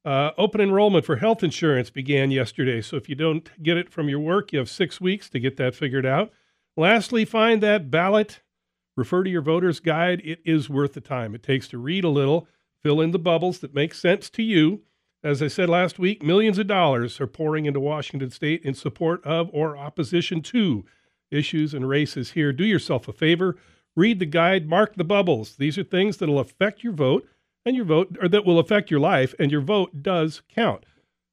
Uh, 0.04 0.32
open 0.38 0.62
enrollment 0.62 1.06
for 1.06 1.17
health 1.17 1.43
insurance 1.43 1.89
began 1.89 2.32
yesterday. 2.32 2.82
So 2.82 2.97
if 2.97 3.08
you 3.08 3.15
don't 3.15 3.49
get 3.63 3.78
it 3.78 3.91
from 3.91 4.10
your 4.10 4.19
work, 4.19 4.52
you 4.52 4.60
have 4.60 4.69
six 4.69 4.99
weeks 4.99 5.30
to 5.30 5.39
get 5.39 5.58
that 5.58 5.75
figured 5.75 6.06
out. 6.06 6.32
Lastly, 6.75 7.25
find 7.25 7.63
that 7.63 7.89
ballot. 7.89 8.41
Refer 8.95 9.23
to 9.23 9.30
your 9.30 9.41
voter's 9.41 9.80
guide. 9.80 10.21
It 10.23 10.39
is 10.45 10.69
worth 10.69 10.93
the 10.93 11.02
time. 11.02 11.34
It 11.34 11.43
takes 11.43 11.67
to 11.69 11.78
read 11.78 12.04
a 12.04 12.10
little, 12.10 12.47
fill 12.84 13.02
in 13.02 13.12
the 13.12 13.20
bubbles 13.20 13.60
that 13.60 13.74
make 13.74 13.94
sense 13.94 14.30
to 14.32 14.44
you. 14.44 14.82
As 15.24 15.42
I 15.42 15.48
said 15.48 15.70
last 15.70 16.00
week, 16.00 16.24
millions 16.24 16.58
of 16.58 16.68
dollars 16.68 17.20
are 17.20 17.28
pouring 17.28 17.65
into 17.65 17.80
Washington 17.80 18.30
state 18.30 18.63
in 18.63 18.74
support 18.74 19.24
of 19.26 19.50
or 19.52 19.76
opposition 19.76 20.42
to 20.44 20.86
issues 21.30 21.74
and 21.74 21.89
races 21.89 22.32
here. 22.32 22.54
Do 22.54 22.63
yourself 22.63 23.08
a 23.08 23.13
favor, 23.13 23.58
read 23.96 24.20
the 24.20 24.26
guide, 24.26 24.68
mark 24.68 24.96
the 24.96 25.04
bubbles. 25.04 25.58
These 25.58 25.78
are 25.78 25.84
things 25.84 26.18
that 26.18 26.30
will 26.30 26.39
affect 26.39 26.84
your 26.84 26.94
vote 26.94 27.28
and 27.65 27.76
your 27.76 27.86
vote 27.86 28.18
or 28.22 28.30
that 28.30 28.46
will 28.46 28.60
affect 28.60 28.89
your 28.89 29.00
life 29.00 29.36
and 29.38 29.52
your 29.52 29.62
vote 29.62 30.02
does 30.02 30.42
count. 30.48 30.86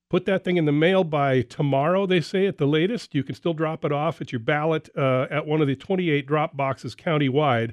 Put 0.08 0.24
that 0.26 0.44
thing 0.44 0.56
in 0.56 0.66
the 0.66 0.72
mail 0.72 1.02
by 1.02 1.42
tomorrow, 1.42 2.06
they 2.06 2.20
say 2.20 2.46
at 2.46 2.58
the 2.58 2.66
latest. 2.66 3.14
You 3.14 3.24
can 3.24 3.34
still 3.34 3.54
drop 3.54 3.84
it 3.84 3.92
off 3.92 4.20
at 4.20 4.32
your 4.32 4.38
ballot 4.38 4.88
uh, 4.96 5.26
at 5.30 5.46
one 5.46 5.60
of 5.60 5.66
the 5.66 5.74
28 5.74 6.26
drop 6.26 6.56
boxes 6.56 6.94
countywide. 6.94 7.72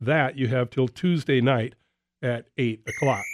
That 0.00 0.36
you 0.36 0.48
have 0.48 0.70
till 0.70 0.88
Tuesday 0.88 1.40
night 1.40 1.74
at 2.26 2.46
8 2.58 2.82
o'clock. 2.86 3.24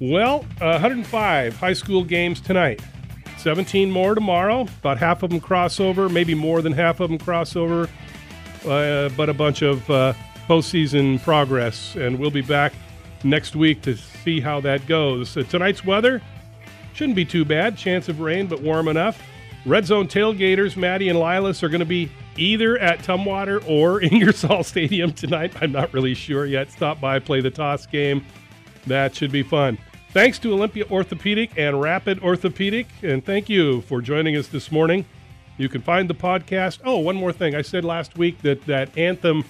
Well, 0.00 0.44
uh, 0.60 0.72
105 0.72 1.56
high 1.56 1.72
school 1.72 2.04
games 2.04 2.40
tonight. 2.40 2.82
17 3.38 3.90
more 3.90 4.14
tomorrow. 4.14 4.62
About 4.62 4.98
half 4.98 5.22
of 5.22 5.30
them 5.30 5.40
crossover, 5.40 6.10
maybe 6.10 6.34
more 6.34 6.62
than 6.62 6.72
half 6.72 7.00
of 7.00 7.10
them 7.10 7.18
crossover, 7.18 7.88
uh, 8.66 9.08
but 9.16 9.28
a 9.28 9.34
bunch 9.34 9.62
of 9.62 9.88
uh, 9.88 10.12
postseason 10.48 11.22
progress. 11.22 11.94
And 11.94 12.18
we'll 12.18 12.30
be 12.30 12.42
back 12.42 12.72
next 13.22 13.54
week 13.54 13.82
to 13.82 13.96
see 13.96 14.40
how 14.40 14.60
that 14.62 14.86
goes. 14.86 15.28
So 15.28 15.42
tonight's 15.42 15.84
weather 15.84 16.20
shouldn't 16.92 17.16
be 17.16 17.24
too 17.24 17.44
bad. 17.44 17.76
Chance 17.76 18.08
of 18.08 18.20
rain, 18.20 18.46
but 18.46 18.60
warm 18.62 18.88
enough. 18.88 19.22
Red 19.66 19.86
Zone 19.86 20.08
tailgaters, 20.08 20.76
Maddie 20.76 21.08
and 21.08 21.18
Lilas, 21.18 21.62
are 21.62 21.70
going 21.70 21.80
to 21.80 21.86
be 21.86 22.10
either 22.36 22.76
at 22.78 22.98
Tumwater 22.98 23.66
or 23.66 24.02
Ingersoll 24.02 24.62
Stadium 24.62 25.12
tonight. 25.12 25.54
I'm 25.62 25.72
not 25.72 25.92
really 25.94 26.12
sure 26.14 26.44
yet. 26.44 26.70
Stop 26.70 27.00
by, 27.00 27.18
play 27.18 27.40
the 27.40 27.50
toss 27.50 27.86
game. 27.86 28.24
That 28.86 29.14
should 29.14 29.32
be 29.32 29.42
fun. 29.42 29.78
Thanks 30.10 30.38
to 30.40 30.52
Olympia 30.52 30.84
Orthopedic 30.90 31.52
and 31.56 31.80
Rapid 31.80 32.20
Orthopedic, 32.20 32.86
and 33.02 33.24
thank 33.24 33.48
you 33.48 33.80
for 33.82 34.02
joining 34.02 34.36
us 34.36 34.48
this 34.48 34.70
morning. 34.70 35.06
You 35.56 35.70
can 35.70 35.80
find 35.80 36.10
the 36.10 36.14
podcast. 36.14 36.80
Oh, 36.84 36.98
one 36.98 37.16
more 37.16 37.32
thing. 37.32 37.54
I 37.54 37.62
said 37.62 37.84
last 37.84 38.18
week 38.18 38.42
that 38.42 38.64
that 38.66 38.96
anthem 38.98 39.44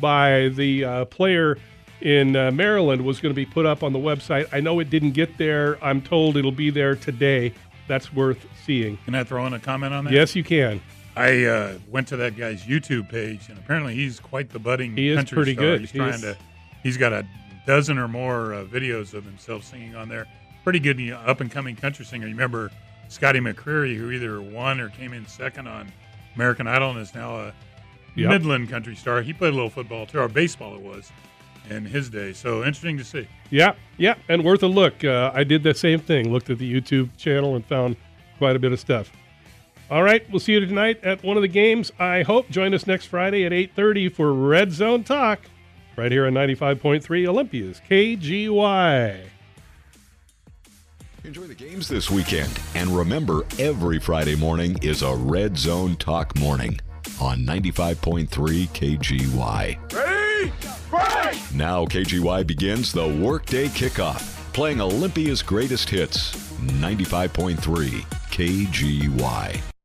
by 0.00 0.50
the 0.54 0.84
uh, 0.84 1.04
player 1.06 1.58
in 2.00 2.36
uh, 2.36 2.50
Maryland 2.52 3.04
was 3.04 3.20
going 3.20 3.30
to 3.30 3.36
be 3.36 3.44
put 3.44 3.66
up 3.66 3.82
on 3.82 3.92
the 3.92 3.98
website. 3.98 4.46
I 4.52 4.60
know 4.60 4.78
it 4.78 4.88
didn't 4.88 5.12
get 5.12 5.36
there. 5.36 5.82
I'm 5.84 6.00
told 6.00 6.36
it'll 6.36 6.52
be 6.52 6.70
there 6.70 6.94
today. 6.94 7.52
That's 7.88 8.12
worth 8.12 8.46
seeing. 8.64 8.98
Can 9.04 9.14
I 9.14 9.24
throw 9.24 9.46
in 9.46 9.54
a 9.54 9.58
comment 9.58 9.92
on 9.94 10.04
that? 10.04 10.12
Yes, 10.12 10.36
you 10.36 10.44
can. 10.44 10.80
I 11.16 11.44
uh, 11.46 11.78
went 11.90 12.06
to 12.08 12.16
that 12.18 12.36
guy's 12.36 12.62
YouTube 12.62 13.08
page, 13.08 13.48
and 13.48 13.58
apparently 13.58 13.94
he's 13.94 14.20
quite 14.20 14.50
the 14.50 14.58
budding. 14.60 14.96
He 14.96 15.08
is 15.08 15.16
country 15.16 15.34
pretty 15.36 15.54
star. 15.54 15.64
good. 15.64 15.80
He's 15.80 15.90
He 15.90 15.98
trying 15.98 16.14
is- 16.14 16.20
to. 16.20 16.36
He's 16.84 16.96
got 16.96 17.12
a 17.12 17.26
dozen 17.66 17.98
or 17.98 18.06
more 18.06 18.54
uh, 18.54 18.64
videos 18.64 19.12
of 19.14 19.24
himself 19.24 19.64
singing 19.64 19.96
on 19.96 20.08
there. 20.08 20.26
Pretty 20.62 20.78
good 20.78 20.98
you 21.00 21.10
know, 21.12 21.18
up 21.18 21.40
and 21.40 21.50
coming 21.50 21.74
country 21.74 22.04
singer. 22.04 22.26
You 22.26 22.34
remember 22.34 22.70
Scotty 23.08 23.40
McCreery, 23.40 23.96
who 23.96 24.10
either 24.12 24.40
won 24.40 24.80
or 24.80 24.90
came 24.90 25.12
in 25.12 25.26
second 25.26 25.66
on 25.66 25.90
American 26.36 26.66
Idol, 26.68 26.90
and 26.92 27.00
is 27.00 27.14
now 27.14 27.36
a 27.36 27.52
Yep. 28.14 28.30
Midland 28.30 28.68
country 28.70 28.94
star. 28.96 29.22
He 29.22 29.32
played 29.32 29.52
a 29.52 29.56
little 29.56 29.70
football 29.70 30.04
too, 30.06 30.18
or 30.18 30.28
baseball 30.28 30.74
it 30.76 30.80
was, 30.82 31.10
in 31.70 31.84
his 31.84 32.08
day. 32.08 32.32
So 32.32 32.58
interesting 32.58 32.98
to 32.98 33.04
see. 33.04 33.28
Yeah, 33.50 33.74
yeah, 33.96 34.14
and 34.28 34.44
worth 34.44 34.62
a 34.62 34.66
look. 34.66 35.04
Uh, 35.04 35.30
I 35.34 35.44
did 35.44 35.62
the 35.62 35.74
same 35.74 36.00
thing. 36.00 36.32
Looked 36.32 36.50
at 36.50 36.58
the 36.58 36.72
YouTube 36.80 37.16
channel 37.16 37.56
and 37.56 37.64
found 37.64 37.96
quite 38.38 38.56
a 38.56 38.58
bit 38.58 38.72
of 38.72 38.80
stuff. 38.80 39.10
All 39.90 40.02
right, 40.02 40.28
we'll 40.30 40.40
see 40.40 40.52
you 40.52 40.60
tonight 40.60 41.02
at 41.02 41.22
one 41.22 41.36
of 41.36 41.42
the 41.42 41.48
games. 41.48 41.90
I 41.98 42.22
hope 42.22 42.50
join 42.50 42.74
us 42.74 42.86
next 42.86 43.06
Friday 43.06 43.44
at 43.44 43.52
8:30 43.52 44.12
for 44.12 44.32
Red 44.32 44.72
Zone 44.72 45.02
Talk, 45.02 45.40
right 45.96 46.12
here 46.12 46.26
on 46.26 46.34
95.3 46.34 47.26
Olympia's 47.26 47.80
KGY. 47.88 49.20
Enjoy 51.24 51.42
the 51.42 51.54
games 51.54 51.88
this 51.88 52.10
weekend. 52.10 52.58
And 52.74 52.90
remember, 52.90 53.44
every 53.58 53.98
Friday 53.98 54.36
morning 54.36 54.78
is 54.82 55.02
a 55.02 55.14
Red 55.14 55.58
Zone 55.58 55.96
Talk 55.96 56.38
morning 56.38 56.80
on 57.20 57.40
95.3 57.40 58.28
KGY. 58.68 59.92
Ready? 59.92 60.52
Now 61.54 61.84
KGY 61.86 62.46
begins 62.46 62.92
the 62.92 63.06
Workday 63.06 63.66
Kickoff, 63.68 64.52
playing 64.52 64.80
Olympia's 64.80 65.42
greatest 65.42 65.88
hits 65.90 66.34
95.3 66.60 67.56
KGY. 68.30 69.77